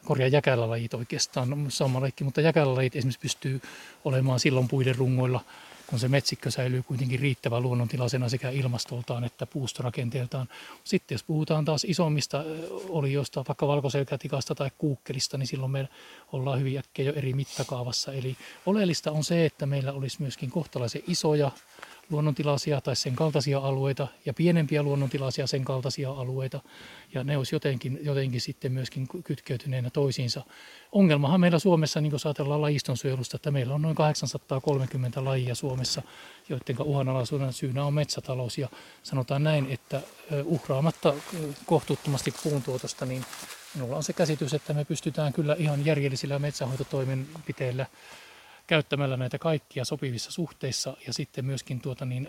korjaa 0.06 0.28
jäkälälajit 0.28 0.94
oikeastaan, 0.94 1.66
sammalleikki, 1.68 2.24
mutta 2.24 2.40
jäkälälajit 2.40 2.96
esimerkiksi 2.96 3.20
pystyy 3.20 3.60
olemaan 4.04 4.40
silloin 4.40 4.68
puiden 4.68 4.96
rungoilla, 4.96 5.40
kun 5.86 5.98
se 5.98 6.08
metsikkö 6.08 6.50
säilyy 6.50 6.82
kuitenkin 6.82 7.20
riittävän 7.20 7.62
luonnontilaisena 7.62 8.28
sekä 8.28 8.50
ilmastoltaan 8.50 9.24
että 9.24 9.46
puustorakenteeltaan. 9.46 10.48
Sitten 10.84 11.14
jos 11.14 11.22
puhutaan 11.22 11.64
taas 11.64 11.84
isommista 11.84 12.44
olioista, 12.88 13.44
vaikka 13.48 13.66
valkoselkätikasta 13.66 14.54
tai 14.54 14.70
kuukkelista, 14.78 15.38
niin 15.38 15.46
silloin 15.46 15.72
me 15.72 15.88
ollaan 16.32 16.58
hyvin 16.58 16.78
äkkiä 16.78 17.04
jo 17.04 17.12
eri 17.12 17.32
mittakaavassa. 17.32 18.12
Eli 18.12 18.36
oleellista 18.66 19.12
on 19.12 19.24
se, 19.24 19.46
että 19.46 19.66
meillä 19.66 19.92
olisi 19.92 20.22
myöskin 20.22 20.50
kohtalaisen 20.50 21.02
isoja 21.08 21.50
luonnontilaisia 22.10 22.80
tai 22.80 22.96
sen 22.96 23.16
kaltaisia 23.16 23.58
alueita 23.58 24.08
ja 24.26 24.34
pienempiä 24.34 24.82
luonnontilaisia 24.82 25.46
sen 25.46 25.64
kaltaisia 25.64 26.10
alueita. 26.10 26.60
Ja 27.14 27.24
ne 27.24 27.36
olisi 27.36 27.54
jotenkin, 27.54 27.98
jotenkin 28.02 28.40
sitten 28.40 28.72
myöskin 28.72 29.08
kytkeytyneenä 29.24 29.90
toisiinsa. 29.96 30.42
Ongelmahan 30.92 31.40
meillä 31.40 31.58
Suomessa, 31.58 32.00
niin 32.00 32.10
kuin 32.10 32.20
ajatellaan 32.24 32.62
lajistonsuojelusta, 32.62 33.36
että 33.36 33.50
meillä 33.50 33.74
on 33.74 33.82
noin 33.82 33.94
830 33.94 35.24
lajia 35.24 35.54
Suomessa, 35.54 36.02
joiden 36.48 36.82
uhanalaisuuden 36.82 37.52
syynä 37.52 37.84
on 37.84 37.94
metsätalous. 37.94 38.58
Ja 38.58 38.68
sanotaan 39.02 39.44
näin, 39.44 39.66
että 39.70 40.02
uhraamatta 40.44 41.14
kohtuuttomasti 41.66 42.34
puuntuotosta, 42.42 43.06
niin 43.06 43.24
minulla 43.74 43.96
on 43.96 44.02
se 44.02 44.12
käsitys, 44.12 44.54
että 44.54 44.74
me 44.74 44.84
pystytään 44.84 45.32
kyllä 45.32 45.56
ihan 45.58 45.86
järjellisillä 45.86 46.38
metsähoitotoimenpiteillä 46.38 47.86
käyttämällä 48.66 49.16
näitä 49.16 49.38
kaikkia 49.38 49.84
sopivissa 49.84 50.32
suhteissa 50.32 50.96
ja 51.06 51.12
sitten 51.12 51.44
myöskin 51.44 51.80
tuota 51.80 52.04
niin, 52.04 52.28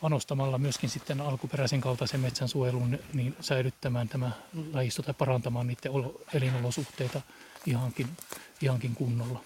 panostamalla 0.00 0.58
myöskin 0.58 0.90
sitten 0.90 1.20
alkuperäisen 1.20 1.80
kaltaisen 1.80 2.20
metsän 2.20 2.48
suojeluun 2.48 2.98
niin 3.14 3.36
säilyttämään 3.40 4.08
tämä 4.08 4.30
lajisto 4.72 5.02
tai 5.02 5.14
parantamaan 5.14 5.66
niiden 5.66 5.92
elinolosuhteita 6.34 7.20
ihankin, 7.66 8.08
ihankin 8.62 8.94
kunnolla. 8.94 9.42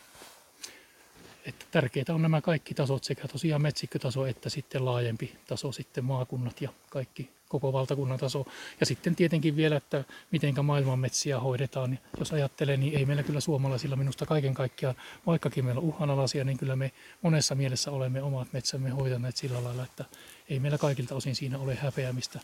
Että 1.45 1.65
tärkeitä 1.71 2.15
on 2.15 2.23
nämä 2.23 2.41
kaikki 2.41 2.75
tasot, 2.75 3.05
sekä 3.05 3.29
tosiaan 3.29 3.63
metsikkötaso 3.63 4.27
että 4.27 4.51
sitten 4.51 4.85
laajempi 4.85 5.37
taso, 5.47 5.73
sitten 5.73 6.05
maakunnat 6.05 6.61
ja 6.61 6.71
kaikki 6.91 7.40
koko 7.51 7.73
valtakunnan 7.73 8.19
taso. 8.19 8.47
Ja 8.81 8.87
sitten 8.87 9.17
tietenkin 9.17 9.57
vielä, 9.57 9.77
että 9.77 10.05
miten 10.31 10.65
maailman 10.65 10.99
metsiä 10.99 11.41
hoidetaan. 11.41 11.99
Jos 12.19 12.33
ajattelee, 12.33 12.77
niin 12.77 12.99
ei 12.99 13.05
meillä 13.05 13.23
kyllä 13.23 13.41
suomalaisilla 13.41 13.97
minusta 13.97 14.27
kaiken 14.27 14.55
kaikkiaan, 14.55 14.95
vaikkakin 15.27 15.65
meillä 15.65 15.81
on 15.81 15.87
uhanalaisia, 15.87 16.45
niin 16.45 16.59
kyllä 16.59 16.77
me 16.77 16.93
monessa 17.23 17.55
mielessä 17.55 17.91
olemme 17.91 18.23
omat 18.23 18.49
metsämme 18.53 18.91
hoitaneet 18.91 19.37
sillä 19.37 19.65
lailla, 19.65 19.85
että 19.85 20.05
ei 20.49 20.61
meillä 20.61 20.79
kaikilta 20.79 21.15
osin 21.15 21.37
siinä 21.37 21.59
ole 21.59 21.75
häpeämistä. 21.75 22.41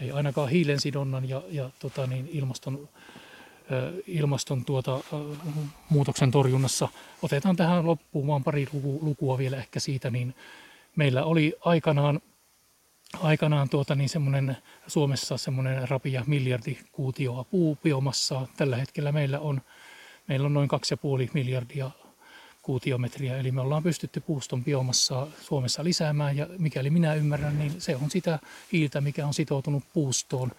Ei 0.00 0.10
ainakaan 0.10 0.48
hiilensidonnan 0.48 1.28
ja, 1.28 1.42
ja 1.50 1.70
tota 1.78 2.06
niin, 2.06 2.28
ilmaston 2.32 2.88
ilmaston 4.06 4.64
tuota, 4.64 5.00
muutoksen 5.88 6.30
torjunnassa. 6.30 6.88
Otetaan 7.22 7.56
tähän 7.56 7.86
loppuun 7.86 8.26
vaan 8.26 8.44
pari 8.44 8.66
lukua 9.00 9.38
vielä 9.38 9.56
ehkä 9.56 9.80
siitä, 9.80 10.10
niin 10.10 10.34
meillä 10.96 11.24
oli 11.24 11.54
aikanaan 11.60 12.20
aikanaan 13.20 13.68
tuota, 13.68 13.94
niin 13.94 14.08
semmoinen, 14.08 14.56
Suomessa 14.86 15.36
semmoinen 15.36 15.88
rapia 15.88 16.24
miljardi 16.26 16.78
kuutioa 16.92 17.44
puubiomassaa. 17.44 18.48
Tällä 18.56 18.76
hetkellä 18.76 19.12
meillä 19.12 19.40
on, 19.40 19.60
meillä 20.28 20.46
on 20.46 20.54
noin 20.54 20.68
2,5 21.26 21.30
miljardia 21.34 21.90
kuutiometriä, 22.62 23.36
eli 23.36 23.52
me 23.52 23.60
ollaan 23.60 23.82
pystytty 23.82 24.20
puuston 24.20 24.64
biomassaa 24.64 25.26
Suomessa 25.40 25.84
lisäämään, 25.84 26.36
ja 26.36 26.46
mikäli 26.58 26.90
minä 26.90 27.14
ymmärrän, 27.14 27.58
niin 27.58 27.80
se 27.80 27.96
on 27.96 28.10
sitä 28.10 28.38
hiiltä, 28.72 29.00
mikä 29.00 29.26
on 29.26 29.34
sitoutunut 29.34 29.84
puustoon. 29.92 30.52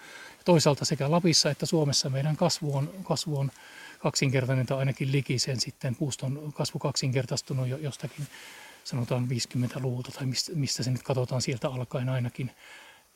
Toisaalta 0.45 0.85
sekä 0.85 1.11
Lapissa 1.11 1.49
että 1.49 1.65
Suomessa 1.65 2.09
meidän 2.09 2.37
kasvu 2.37 2.77
on, 2.77 2.89
kasvu 3.03 3.39
on 3.39 3.51
kaksinkertainen 3.99 4.65
tai 4.65 4.77
ainakin 4.77 5.11
liki 5.11 5.39
sen 5.39 5.59
sitten 5.59 5.95
puuston 5.95 6.53
kasvu 6.53 6.79
kaksinkertaistunut 6.79 7.67
jo 7.67 7.77
jostakin 7.77 8.27
sanotaan 8.87 9.27
50-luvulta 9.27 10.11
tai 10.11 10.25
mistä, 10.53 10.83
se 10.83 10.91
nyt 10.91 11.03
katsotaan 11.03 11.41
sieltä 11.41 11.69
alkaen 11.69 12.09
ainakin. 12.09 12.51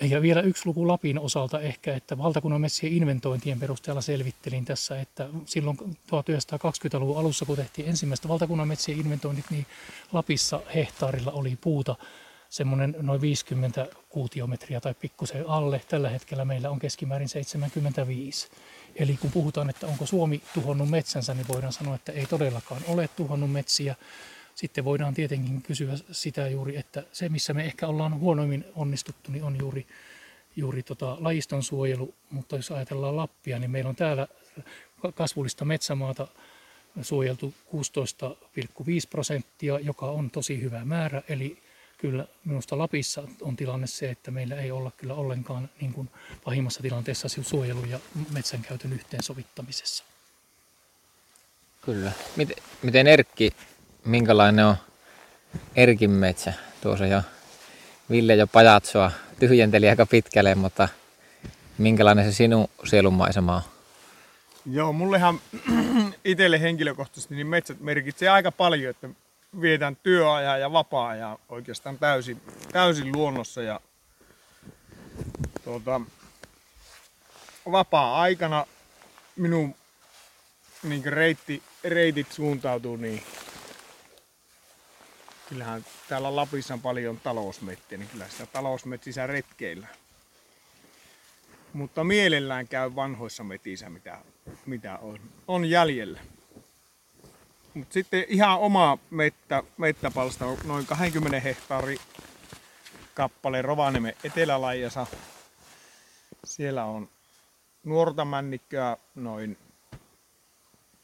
Ja 0.01 0.21
vielä 0.21 0.41
yksi 0.41 0.65
luku 0.65 0.87
Lapin 0.87 1.19
osalta 1.19 1.59
ehkä, 1.59 1.95
että 1.95 2.17
valtakunnan 2.17 2.61
metsien 2.61 2.93
inventointien 2.93 3.59
perusteella 3.59 4.01
selvittelin 4.01 4.65
tässä, 4.65 5.01
että 5.01 5.29
silloin 5.45 5.77
1920-luvun 5.79 7.17
alussa, 7.17 7.45
kun 7.45 7.55
tehtiin 7.55 7.89
ensimmäistä 7.89 8.27
valtakunnan 8.27 8.67
metsien 8.67 8.99
inventoinnit, 8.99 9.45
niin 9.49 9.65
Lapissa 10.11 10.61
hehtaarilla 10.75 11.31
oli 11.31 11.57
puuta 11.61 11.95
semmoinen 12.49 12.95
noin 12.99 13.21
50 13.21 13.87
kuutiometriä 14.09 14.81
tai 14.81 14.93
pikkusen 14.93 15.49
alle. 15.49 15.81
Tällä 15.89 16.09
hetkellä 16.09 16.45
meillä 16.45 16.69
on 16.69 16.79
keskimäärin 16.79 17.29
75. 17.29 18.47
Eli 18.95 19.17
kun 19.17 19.31
puhutaan, 19.31 19.69
että 19.69 19.87
onko 19.87 20.05
Suomi 20.05 20.41
tuhonnut 20.53 20.89
metsänsä, 20.89 21.33
niin 21.33 21.47
voidaan 21.47 21.73
sanoa, 21.73 21.95
että 21.95 22.11
ei 22.11 22.25
todellakaan 22.25 22.81
ole 22.87 23.07
tuhonnut 23.07 23.51
metsiä. 23.51 23.95
Sitten 24.55 24.85
voidaan 24.85 25.13
tietenkin 25.13 25.61
kysyä 25.61 25.93
sitä 26.11 26.47
juuri, 26.47 26.77
että 26.77 27.03
se 27.11 27.29
missä 27.29 27.53
me 27.53 27.65
ehkä 27.65 27.87
ollaan 27.87 28.19
huonoimmin 28.19 28.65
onnistuttu, 28.75 29.31
niin 29.31 29.43
on 29.43 29.57
juuri, 29.59 29.87
juuri 30.55 30.83
tota 30.83 31.17
lajiston 31.19 31.63
suojelu. 31.63 32.13
Mutta 32.29 32.55
jos 32.55 32.71
ajatellaan 32.71 33.17
Lappia, 33.17 33.59
niin 33.59 33.71
meillä 33.71 33.89
on 33.89 33.95
täällä 33.95 34.27
kasvullista 35.15 35.65
metsämaata 35.65 36.27
suojeltu 37.01 37.53
16,5 37.75 37.77
prosenttia, 39.09 39.79
joka 39.79 40.05
on 40.05 40.31
tosi 40.31 40.61
hyvä 40.61 40.85
määrä. 40.85 41.21
Eli 41.29 41.57
kyllä 41.97 42.27
minusta 42.45 42.77
Lapissa 42.77 43.23
on 43.41 43.55
tilanne 43.55 43.87
se, 43.87 44.09
että 44.09 44.31
meillä 44.31 44.55
ei 44.55 44.71
olla 44.71 44.91
kyllä 44.97 45.13
ollenkaan 45.13 45.69
niin 45.81 45.93
kuin 45.93 46.09
pahimmassa 46.43 46.81
tilanteessa 46.81 47.27
suojelu- 47.29 47.85
ja 47.85 47.99
metsänkäytön 48.31 48.93
yhteensovittamisessa. 48.93 50.03
Kyllä. 51.81 52.11
Miten, 52.35 52.57
miten 52.81 53.07
Erkki 53.07 53.51
minkälainen 54.05 54.65
on 54.65 54.75
Erkin 55.75 56.11
metsä. 56.11 56.53
Tuossa 56.81 57.05
jo 57.05 57.21
Ville 58.09 58.35
jo 58.35 58.47
pajatsoa 58.47 59.11
tyhjenteli 59.39 59.89
aika 59.89 60.05
pitkälle, 60.05 60.55
mutta 60.55 60.87
minkälainen 61.77 62.25
se 62.25 62.31
sinun 62.31 62.67
sielunmaisema 62.83 63.55
on? 63.55 63.61
Joo, 64.65 64.93
mullehan 64.93 65.39
itselle 66.25 66.61
henkilökohtaisesti 66.61 67.35
niin 67.35 67.47
metsät 67.47 67.79
merkitsee 67.79 68.29
aika 68.29 68.51
paljon, 68.51 68.89
että 68.89 69.09
vietän 69.61 69.95
työajan 69.95 70.61
ja 70.61 70.71
vapaa-ajan 70.71 71.37
oikeastaan 71.49 71.99
täysin, 71.99 72.41
täysin 72.71 73.11
luonnossa 73.11 73.61
ja 73.61 73.79
tuota, 75.63 76.01
vapaa-aikana 77.71 78.65
minun 79.35 79.75
niin 80.83 81.05
reitti, 81.05 81.63
reitit 81.83 82.31
suuntautuu 82.31 82.95
niin 82.95 83.23
kyllähän 85.51 85.85
täällä 86.09 86.35
Lapissa 86.35 86.73
on 86.73 86.81
paljon 86.81 87.19
talousmettiä, 87.19 87.97
niin 87.97 88.09
kyllä 88.09 88.27
sitä 88.29 88.45
talousmetsissä 88.45 89.27
retkeillä. 89.27 89.87
Mutta 91.73 92.03
mielellään 92.03 92.67
käy 92.67 92.95
vanhoissa 92.95 93.43
metissä, 93.43 93.89
mitä, 93.89 94.17
mitä 94.65 94.97
on, 94.97 95.19
on 95.47 95.65
jäljellä. 95.65 96.19
Mutta 97.73 97.93
sitten 97.93 98.25
ihan 98.27 98.59
oma 98.59 98.97
mettä, 99.09 99.63
mettäpalsta 99.77 100.45
on 100.45 100.57
noin 100.63 100.85
20 100.85 101.39
hehtaari 101.39 101.97
kappale 103.13 103.61
Rovaniemen 103.61 104.13
etelälajassa. 104.23 105.07
Siellä 106.43 106.85
on 106.85 107.09
nuorta 107.83 108.25
männikköä 108.25 108.97
noin 109.15 109.57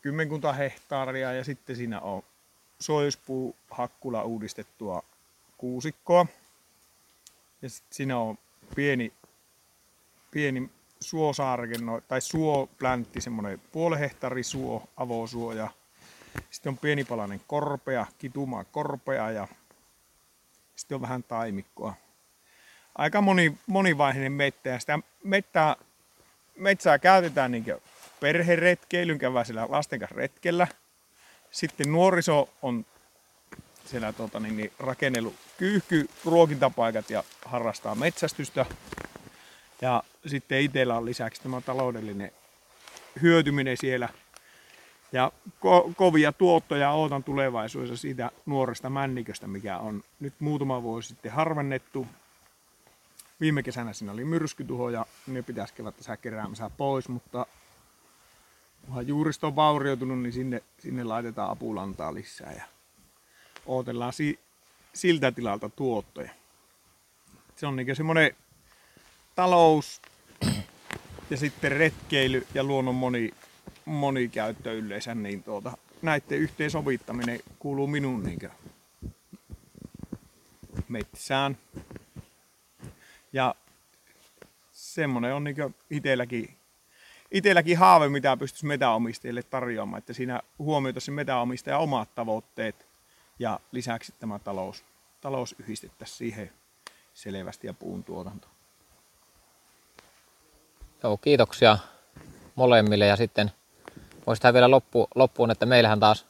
kymmenkunta 0.02 0.54
hehtaaria 0.54 1.34
ja 1.34 1.44
sitten 1.44 1.76
siinä 1.76 2.00
on 2.00 2.24
hakkula 3.72 4.24
uudistettua 4.24 5.04
kuusikkoa. 5.58 6.26
Ja 7.62 7.70
sitten 7.70 7.96
siinä 7.96 8.18
on 8.18 8.38
pieni, 8.76 9.14
pieni 10.32 10.70
suosaarke, 11.00 11.76
tai 12.08 12.22
suopläntti, 12.22 13.22
semmoinen 13.22 13.62
puoli 13.72 14.00
hehtaari 14.00 14.44
suo, 14.44 14.84
avosuo 14.98 15.54
ja 15.54 15.70
sitten 16.52 16.70
on 16.70 16.78
pienipalainen 16.78 17.42
korpea, 17.48 18.06
kitumaa 18.18 18.64
korpea 18.64 19.32
ja 19.32 19.48
sitten 20.76 20.96
on 20.96 21.02
vähän 21.02 21.24
taimikkoa. 21.24 21.94
Aika 22.96 23.22
moni, 23.22 23.58
monivaiheinen 23.68 24.32
mettä 24.32 24.70
ja 24.70 24.80
sitä 24.80 25.00
mettää, 25.24 25.76
metsää 26.56 27.00
käytetään 27.00 27.52
niin 27.52 27.66
perheretkeilyn, 28.20 29.20
käydään 29.20 29.72
lasten 29.72 30.00
kanssa 30.00 30.16
retkellä– 30.16 30.68
sitten 31.58 31.92
nuoriso 31.92 32.50
on 32.62 32.86
siellä 33.86 34.14
tuota, 34.14 34.40
niin, 34.40 34.58
niin, 34.58 34.72
rakennellut 34.80 35.36
kyyhky 35.58 36.10
ruokintapaikat 36.26 37.10
ja 37.10 37.24
harrastaa 37.46 37.96
metsästystä. 37.96 38.66
Ja 39.82 40.04
sitten 40.26 40.62
itsellä 40.62 40.98
on 40.98 41.06
lisäksi 41.06 41.42
tämä 41.42 41.62
taloudellinen 41.62 42.32
hyötyminen 43.22 43.78
siellä. 43.78 44.10
Ja 45.12 45.32
ko- 45.48 45.94
kovia 45.96 46.32
tuottoja 46.32 46.92
ootan 46.92 47.24
tulevaisuudessa 47.24 47.98
siitä 47.98 48.32
nuoresta 48.46 48.90
männiköstä, 48.90 49.48
mikä 49.48 49.78
on 49.78 50.04
nyt 50.20 50.34
muutama 50.40 50.84
vuosi 50.84 51.08
sitten 51.08 51.32
harvennettu. 51.32 52.08
Viime 53.42 53.64
kesänä 53.64 53.94
siinä 53.94 54.12
oli 54.12 54.26
myrskytuho 54.26 54.90
ja 54.90 55.06
ne 55.28 55.42
pitäisi 55.42 55.74
kevättä 55.74 56.18
keräämässä 56.18 56.70
pois, 56.78 57.10
mutta 57.10 57.46
kunhan 58.88 59.08
juuristo 59.08 59.48
on 59.48 59.56
vaurioitunut, 59.56 60.20
niin 60.20 60.34
sinne, 60.34 60.64
sinne 60.80 61.04
laitetaan 61.04 61.52
apulantaa 61.52 62.14
lisää 62.14 62.54
ja 62.54 62.64
ootellaan 63.66 64.14
si, 64.14 64.40
siltä 64.94 65.32
tilalta 65.32 65.70
tuottoja. 65.70 66.32
Se 67.56 67.68
on 67.68 67.76
niin 67.76 67.96
semmoinen 67.96 68.36
talous 69.36 70.02
ja 71.30 71.38
sitten 71.38 71.72
retkeily 71.72 72.48
ja 72.54 72.64
luonnon 72.64 72.96
moni, 72.96 73.32
monikäyttö 73.86 74.74
yleensä, 74.74 75.16
niin 75.16 75.44
tuota, 75.44 75.78
näiden 76.02 76.38
yhteensovittaminen 76.38 77.40
kuuluu 77.60 77.88
minun 77.88 78.24
niin 78.24 78.40
metsään. 80.88 81.58
Ja 83.34 83.56
semmonen 84.72 85.34
on 85.36 85.44
niin 85.44 85.76
itselläkin, 85.90 86.58
itselläkin 87.32 87.78
haave, 87.78 88.10
mitä 88.10 88.38
pystyisi 88.38 88.66
metäomistajille 88.66 89.44
tarjoamaan, 89.44 89.98
että 89.98 90.14
siinä 90.14 90.42
huomioita 90.60 91.00
se 91.00 91.12
metäomistajan 91.12 91.82
omat 91.82 92.16
tavoitteet 92.16 92.88
ja 93.40 93.60
lisäksi 93.72 94.14
tämä 94.20 94.40
talous, 94.40 94.84
talous 95.22 95.56
yhdistettäisiin 95.60 96.18
siihen 96.18 96.52
selvästi 97.14 97.68
ja 97.68 97.74
puun 97.74 98.04
tuotanto. 98.04 98.48
Joo, 101.04 101.18
kiitoksia 101.18 101.78
molemmille 102.56 103.06
ja 103.06 103.16
sitten 103.16 103.52
voisi 104.28 104.42
tähän 104.42 104.54
vielä 104.54 104.72
loppu, 104.72 105.08
loppuun, 105.16 105.52
että 105.52 105.66
meillähän 105.66 106.00
taas 106.00 106.26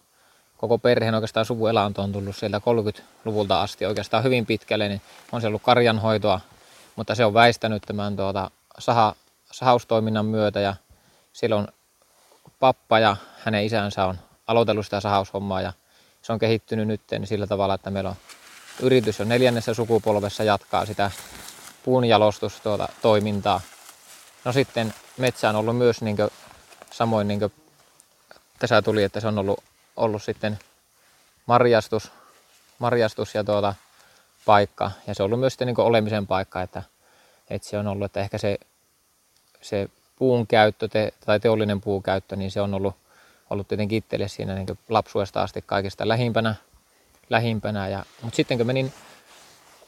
koko 0.58 0.78
perheen 0.78 1.16
oikeastaan 1.16 1.46
suvuelanto 1.46 2.02
on 2.02 2.12
tullut 2.12 2.36
sieltä 2.36 2.58
30-luvulta 2.58 3.62
asti 3.62 3.86
oikeastaan 3.86 4.24
hyvin 4.24 4.46
pitkälle, 4.46 4.88
niin 4.88 5.02
on 5.32 5.42
se 5.42 5.48
ollut 5.48 5.62
karjanhoitoa, 5.62 6.40
mutta 6.96 7.16
se 7.16 7.26
on 7.26 7.34
väistänyt 7.34 7.84
tämän 7.84 8.16
tuota, 8.16 8.52
saha, 8.80 9.16
sahaustoiminnan 9.52 10.26
myötä 10.26 10.60
ja 10.60 10.76
silloin 11.38 11.68
pappa 12.60 13.00
ja 13.00 13.16
hänen 13.40 13.66
isänsä 13.66 14.06
on 14.06 14.20
aloitellut 14.48 14.86
sitä 14.86 15.00
sahaushommaa 15.00 15.62
ja 15.62 15.74
se 16.22 16.34
on 16.34 16.40
kehittynyt 16.40 16.88
nyt 16.88 17.02
sillä 17.24 17.48
tavalla, 17.48 17.74
että 17.74 17.90
meillä 17.90 18.10
on 18.10 18.16
yritys 18.80 19.22
on 19.22 19.30
neljännessä 19.30 19.74
sukupolvessa 19.74 20.44
jatkaa 20.44 20.86
sitä 20.86 21.12
puunjalostustoimintaa. 21.84 22.96
toimintaa. 23.02 23.62
No 24.46 24.52
sitten 24.52 24.94
metsä 25.18 25.50
on 25.50 25.56
ollut 25.56 25.78
myös 25.78 26.02
niin 26.02 26.16
kuin, 26.16 26.30
samoin 26.92 27.28
niin 27.28 27.40
kuin 27.40 27.54
tässä 28.60 28.82
tuli, 28.82 29.04
että 29.04 29.20
se 29.20 29.28
on 29.28 29.40
ollut, 29.40 29.64
ollut 29.96 30.24
sitten 30.24 30.60
marjastus, 31.46 32.12
marjastus 32.80 33.36
ja 33.36 33.44
tuota, 33.44 33.76
paikka. 34.46 34.92
Ja 35.08 35.16
se 35.16 35.24
on 35.24 35.26
ollut 35.26 35.40
myös 35.40 35.54
sitten 35.54 35.68
niin 35.68 35.80
olemisen 35.80 36.28
paikka, 36.28 36.62
että, 36.62 36.84
että 37.50 37.68
se 37.68 37.78
on 37.78 37.88
ollut, 37.88 38.06
että 38.06 38.20
ehkä 38.20 38.38
se, 38.38 38.58
se 39.62 39.90
puun 40.18 40.48
käyttö 40.48 40.88
te, 40.88 41.14
tai 41.26 41.40
teollinen 41.40 41.82
puukäyttö, 41.82 42.36
niin 42.36 42.52
se 42.52 42.62
on 42.62 42.74
ollut, 42.74 42.96
ollut 43.50 43.68
tietenkin 43.68 43.98
itselle 43.98 44.28
siinä 44.28 44.56
niin 44.56 44.68
lapsuudesta 44.90 45.42
asti 45.42 45.64
kaikista 45.66 46.08
lähimpänä. 46.08 46.56
lähimpänä. 47.30 47.88
Ja, 47.88 48.06
mutta 48.22 48.36
sitten 48.36 48.58
kun 48.58 48.68
menin, 48.68 48.94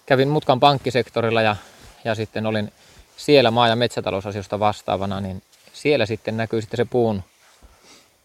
kävin 0.06 0.30
mutkan 0.30 0.60
pankkisektorilla 0.60 1.42
ja, 1.42 1.56
ja 2.04 2.16
sitten 2.16 2.46
olin 2.46 2.74
siellä 3.18 3.52
maa- 3.52 3.68
ja 3.68 3.76
metsätalousasioista 3.76 4.60
vastaavana, 4.60 5.22
niin 5.22 5.42
siellä 5.74 6.06
sitten 6.06 6.38
näkyy 6.38 6.62
sitten 6.62 6.78
se 6.78 6.86
puun, 6.86 7.24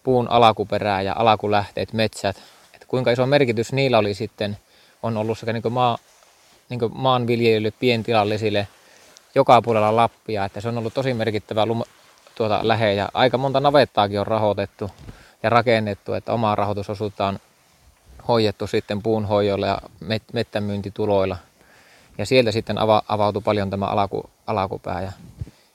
puun 0.03 0.29
alakuperää 0.29 1.03
ja 1.03 1.15
alakulähteet, 1.17 1.93
metsät. 1.93 2.37
Että 2.75 2.87
kuinka 2.89 3.11
iso 3.11 3.27
merkitys 3.27 3.73
niillä 3.73 3.99
oli 3.99 4.15
sitten, 4.15 4.59
on 5.03 5.17
ollut 5.17 5.39
sekä 5.39 5.53
niin 5.53 5.73
maa, 5.73 5.99
niin 6.69 6.81
maanviljelijöille, 6.95 7.71
pientilallisille, 7.71 8.69
joka 9.35 9.63
puolella 9.63 9.97
Lappia, 9.97 10.45
että 10.45 10.61
se 10.61 10.69
on 10.69 10.79
ollut 10.79 10.95
tosi 10.95 11.15
merkittävä 11.15 11.67
tuota, 12.35 12.61
lähe 12.63 12.93
ja 12.93 13.09
aika 13.15 13.39
monta 13.39 13.61
navettaakin 13.61 14.21
on 14.21 14.27
rahoitettu 14.27 14.91
ja 15.43 15.51
rakennettu, 15.51 16.13
että 16.13 16.33
omaa 16.33 16.55
rahoitusosuutta 16.55 17.27
on 17.27 17.39
hoidettu 18.29 18.67
sitten 18.67 19.03
puun 19.03 19.25
hoijoilla 19.25 19.67
ja 19.67 19.79
met, 20.01 20.23
mettämyyntituloilla. 20.33 21.37
Ja 22.19 22.27
sieltä 22.27 22.53
sitten 22.53 22.79
ava, 22.79 23.03
avautui 23.09 23.43
paljon 23.43 23.71
tämä 23.71 23.87
alaku, 23.87 24.31
alakupää. 24.47 25.03
Ja 25.03 25.13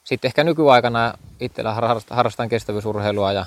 sitten 0.04 0.30
ehkä 0.30 0.44
nykyaikana 0.44 1.14
itsellä 1.40 1.76
harrastan 2.10 2.50
kestävyysurheilua 2.50 3.32
ja 3.32 3.46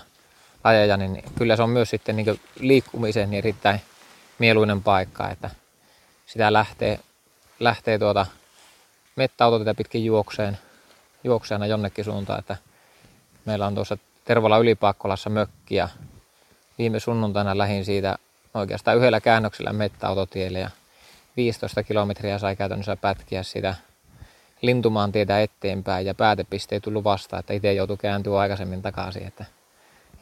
lajeja, 0.65 0.97
niin 0.97 1.25
kyllä 1.39 1.57
se 1.57 1.63
on 1.63 1.71
myös 1.71 1.91
sitten 1.91 2.17
niin 2.17 2.41
liikkumiseen 2.61 3.31
niin 3.31 3.39
erittäin 3.39 3.81
mieluinen 4.39 4.83
paikka, 4.83 5.31
että 5.31 5.51
sitä 6.27 6.53
lähtee, 6.53 6.99
lähtee 7.61 7.99
tuota 7.99 8.27
mettäautoteita 9.17 9.75
pitkin 9.75 10.05
juokseen, 10.05 10.59
juokseena 11.25 11.67
jonnekin 11.67 12.05
suuntaan, 12.05 12.39
että 12.39 12.57
meillä 13.45 13.67
on 13.67 13.75
tuossa 13.75 13.99
Tervola 14.25 14.59
Ylipaakkolassa 14.59 15.31
mökkiä. 15.31 15.89
Viime 16.79 17.01
sunnuntaina 17.01 17.59
lähin 17.59 17.85
siitä 17.85 18.19
oikeastaan 18.55 18.97
yhdellä 18.97 19.21
käännöksellä 19.21 19.73
mettäautotielle 19.73 20.59
ja 20.59 20.71
15 21.37 21.83
kilometriä 21.83 22.39
sai 22.39 22.57
käytännössä 22.57 22.97
pätkiä 22.97 23.43
sitä 23.43 23.75
lintumaan 24.63 25.13
tietä 25.13 25.41
eteenpäin 25.41 26.07
ja 26.07 26.15
päätepiste 26.15 26.75
ei 26.75 26.81
tullut 26.81 27.05
vastaan, 27.05 27.41
että 27.41 27.53
itse 27.53 27.73
joutui 27.73 27.97
kääntyä 27.97 28.39
aikaisemmin 28.39 28.83
takaisin. 28.83 29.27
Että, 29.27 29.45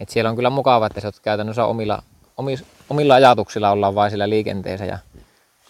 että 0.00 0.12
siellä 0.12 0.30
on 0.30 0.36
kyllä 0.36 0.50
mukava, 0.50 0.86
että 0.86 1.00
se 1.00 1.10
käytännössä 1.22 1.64
omilla, 1.64 2.02
omilla, 2.36 2.62
omilla 2.90 3.14
ajatuksilla 3.14 3.70
ollaan 3.70 3.94
vain 3.94 4.10
sillä 4.10 4.28
liikenteessä 4.28 4.84
ja 4.84 4.98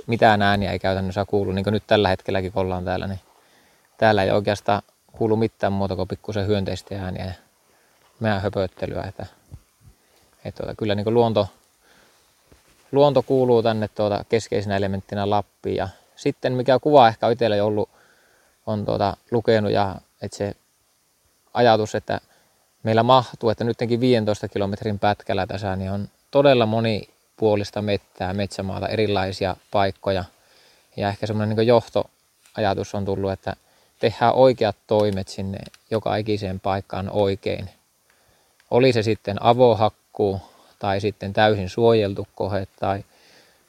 mitään 0.06 0.42
ääniä 0.42 0.72
ei 0.72 0.78
käytännössä 0.78 1.24
kuulu, 1.24 1.52
niin 1.52 1.64
kuin 1.64 1.72
nyt 1.72 1.86
tällä 1.86 2.08
hetkelläkin 2.08 2.52
kun 2.52 2.62
ollaan 2.62 2.84
täällä, 2.84 3.06
niin 3.06 3.20
täällä 3.98 4.22
ei 4.22 4.30
oikeastaan 4.30 4.82
kuulu 5.12 5.36
mitään 5.36 5.72
muuta 5.72 5.96
kuin 5.96 6.08
pikkusen 6.08 6.46
hyönteistä 6.46 7.02
ääniä 7.02 7.24
ja 7.24 7.32
meidän 8.20 8.42
höpöttelyä. 8.42 9.02
Että, 9.08 9.26
että 10.44 10.62
tuota, 10.62 10.74
kyllä 10.74 10.94
niin 10.94 11.14
luonto, 11.14 11.48
luonto 12.92 13.22
kuuluu 13.22 13.62
tänne 13.62 13.88
tuota 13.88 14.24
keskeisenä 14.28 14.76
elementtinä 14.76 15.30
Lappiin. 15.30 15.76
Ja 15.76 15.88
sitten 16.16 16.52
mikä 16.52 16.78
kuva 16.78 17.08
ehkä 17.08 17.30
itsellä 17.30 17.64
ollut, 17.64 17.88
on 18.66 18.84
tuota, 18.84 19.16
lukenut 19.30 19.72
ja 19.72 19.96
että 20.22 20.36
se 20.36 20.54
ajatus, 21.54 21.94
että 21.94 22.20
meillä 22.82 23.02
mahtuu, 23.02 23.50
että 23.50 23.64
nytkin 23.64 24.00
15 24.00 24.48
kilometrin 24.48 24.98
pätkällä 24.98 25.46
tässä 25.46 25.76
niin 25.76 25.90
on 25.90 26.08
todella 26.30 26.66
monipuolista 26.66 27.82
mettää, 27.82 28.32
metsämaata, 28.32 28.88
erilaisia 28.88 29.56
paikkoja. 29.70 30.24
Ja 30.96 31.08
ehkä 31.08 31.26
semmoinen 31.26 31.56
niin 31.56 31.66
johtoajatus 31.66 32.94
on 32.94 33.04
tullut, 33.04 33.32
että 33.32 33.56
tehdään 34.00 34.34
oikeat 34.34 34.76
toimet 34.86 35.28
sinne 35.28 35.58
joka 35.90 36.16
ikiseen 36.16 36.60
paikkaan 36.60 37.10
oikein. 37.10 37.70
Oli 38.70 38.92
se 38.92 39.02
sitten 39.02 39.42
avohakkuu 39.42 40.40
tai 40.78 41.00
sitten 41.00 41.32
täysin 41.32 41.68
suojeltu 41.68 42.28
kohe 42.34 42.66
tai, 42.80 43.04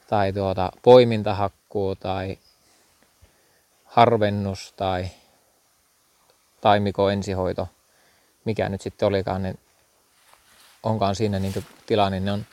tai 0.06 0.32
tuota, 0.32 0.72
poimintahakkuu 0.82 1.96
tai 1.96 2.38
harvennus 3.84 4.72
tai 4.76 5.06
taimiko 6.60 7.10
ensihoito, 7.10 7.68
mikä 8.44 8.68
nyt 8.68 8.80
sitten 8.80 9.08
olikaan, 9.08 9.42
niin 9.42 9.58
onkaan 10.82 11.14
siinä 11.14 11.38
niin 11.38 11.64
tilanne, 11.86 12.20
ne 12.20 12.32
on 12.32 12.46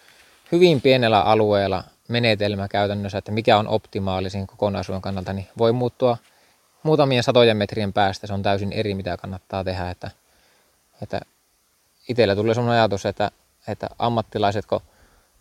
hyvin 0.51 0.81
pienellä 0.81 1.21
alueella 1.21 1.83
menetelmä 2.07 2.67
käytännössä, 2.67 3.17
että 3.17 3.31
mikä 3.31 3.57
on 3.57 3.67
optimaalisin 3.67 4.47
kokonaisuuden 4.47 5.01
kannalta, 5.01 5.33
niin 5.33 5.47
voi 5.57 5.71
muuttua 5.71 6.17
muutamien 6.83 7.23
satojen 7.23 7.57
metrien 7.57 7.93
päästä. 7.93 8.27
Se 8.27 8.33
on 8.33 8.43
täysin 8.43 8.73
eri, 8.73 8.95
mitä 8.95 9.17
kannattaa 9.17 9.63
tehdä. 9.63 9.89
Että, 9.89 10.11
että 11.01 11.19
itsellä 12.09 12.35
tulee 12.35 12.53
sellainen 12.53 12.79
ajatus, 12.79 13.05
että, 13.05 13.31
että 13.67 13.89
ammattilaiset, 13.99 14.65
kun 14.65 14.81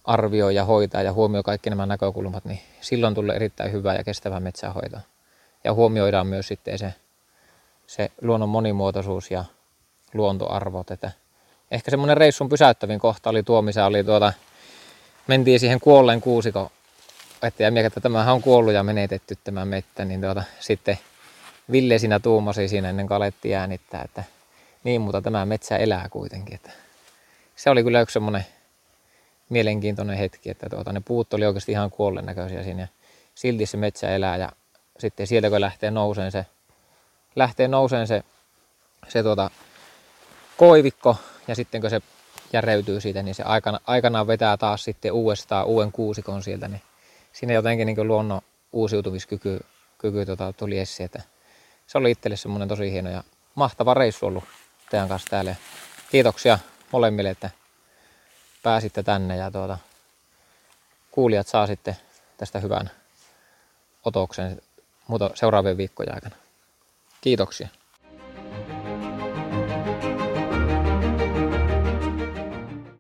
arvioi 0.05 0.55
ja 0.55 0.65
hoitaa 0.65 1.03
ja 1.03 1.13
huomioi 1.13 1.43
kaikki 1.43 1.71
nämä 1.71 1.87
näkökulmat, 1.87 2.45
niin 2.45 2.61
silloin 2.81 3.15
tulee 3.15 3.37
erittäin 3.37 3.73
hyvä 3.73 3.95
ja 3.95 4.05
kestävä 4.05 4.41
metsähoito. 4.41 4.99
Ja 5.65 5.75
huomioidaan 5.75 6.27
myös 6.27 6.49
sitten 6.49 6.79
se, 6.79 6.95
se 7.87 8.11
luonnon 8.23 8.49
monimuotoisuus 8.49 9.31
ja 9.31 9.45
luontoarvot. 10.15 10.91
Että 10.91 11.11
ehkä 11.71 11.91
semmoinen 11.91 12.17
reissun 12.17 12.49
pysäyttävin 12.49 12.99
kohta 12.99 13.31
oli 13.31 13.43
tuo, 13.43 13.63
missä 13.63 13.87
oli 13.87 14.05
tuota, 14.05 14.33
mentiin 15.27 15.61
siihen 15.61 15.81
kuolleen 15.81 16.21
kuusiko, 16.21 16.73
että 17.43 17.63
ja 17.63 17.87
että 17.87 18.01
tämähän 18.01 18.35
on 18.35 18.43
kuollut 18.43 18.75
ja 18.75 18.83
menetetty 18.83 19.39
tämä 19.45 19.65
mettä, 19.65 20.05
niin 20.05 20.21
tuota, 20.21 20.43
sitten 20.61 20.99
Ville 21.73 21.99
siinä 21.99 22.21
tuumasi 22.21 22.69
siinä 22.69 22.91
ennen 22.91 23.07
kuin 23.07 23.17
alettiin 23.17 23.57
äänittää, 23.57 24.03
että 24.05 24.25
niin, 24.85 25.01
mutta 25.01 25.23
tämä 25.23 25.47
metsä 25.47 25.77
elää 25.77 26.09
kuitenkin. 26.09 26.55
Että 26.55 26.71
se 27.57 27.71
oli 27.71 27.83
kyllä 27.83 28.01
yksi 28.01 28.13
semmoinen 28.13 28.47
mielenkiintoinen 29.49 30.19
hetki, 30.19 30.51
että 30.51 30.69
tuota, 30.71 30.93
ne 30.93 31.03
puut 31.05 31.35
oli 31.35 31.47
oikeasti 31.47 31.73
ihan 31.73 31.91
kuolleen 31.91 32.27
näköisiä 32.27 32.63
siinä. 32.63 32.83
Ja 32.83 32.89
silti 33.35 33.67
se 33.67 33.77
metsä 33.77 34.15
elää 34.15 34.37
ja 34.37 34.53
sitten 34.99 35.27
sieltä 35.27 35.51
kun 35.51 35.61
lähtee 35.61 35.91
nouseen 35.91 36.33
se, 36.33 36.47
lähtee 37.37 37.69
nouseen 37.69 38.07
se, 38.07 38.23
se 39.09 39.23
tuota, 39.23 39.51
koivikko 40.57 41.17
ja 41.49 41.55
sitten 41.55 41.81
kun 41.81 41.91
se 41.91 42.01
järeytyy 42.53 43.01
siitä, 43.01 43.23
niin 43.23 43.35
se 43.35 43.43
aikana, 43.43 43.81
aikanaan 43.87 44.27
vetää 44.27 44.57
taas 44.57 44.85
sitten 44.85 45.13
uudestaan 45.13 45.67
uuden 45.67 45.93
kuusikon 45.93 46.43
sieltä, 46.43 46.69
niin 46.69 46.83
siinä 47.33 47.53
jotenkin 47.53 47.87
niin 47.87 48.09
luonnon 48.09 48.41
uusiutumiskyky 48.73 49.61
kyky, 49.99 50.27
tota, 50.27 50.53
tuli 50.53 50.79
esiin, 50.79 51.05
että 51.05 51.23
se 51.89 51.99
oli 51.99 52.11
itselle 52.11 52.37
semmoinen 52.37 52.69
tosi 52.69 52.93
hieno 52.93 53.11
ja 53.11 53.25
mahtava 53.55 53.95
reissu 53.95 54.27
ollut 54.27 54.45
teidän 54.91 55.09
kanssa 55.09 55.29
täällä. 55.31 55.55
Kiitoksia 56.11 56.59
molemmille, 56.93 57.31
että 57.31 57.51
pääsitte 58.63 59.03
tänne 59.03 59.37
ja 59.37 59.51
tuota, 59.51 59.79
kuulijat 61.11 61.47
saa 61.47 61.67
sitten 61.67 61.97
tästä 62.37 62.59
hyvän 62.59 62.91
otoksen 64.05 64.63
seuraavien 65.35 65.77
viikkojen 65.77 66.15
aikana. 66.15 66.37
Kiitoksia. 67.21 67.69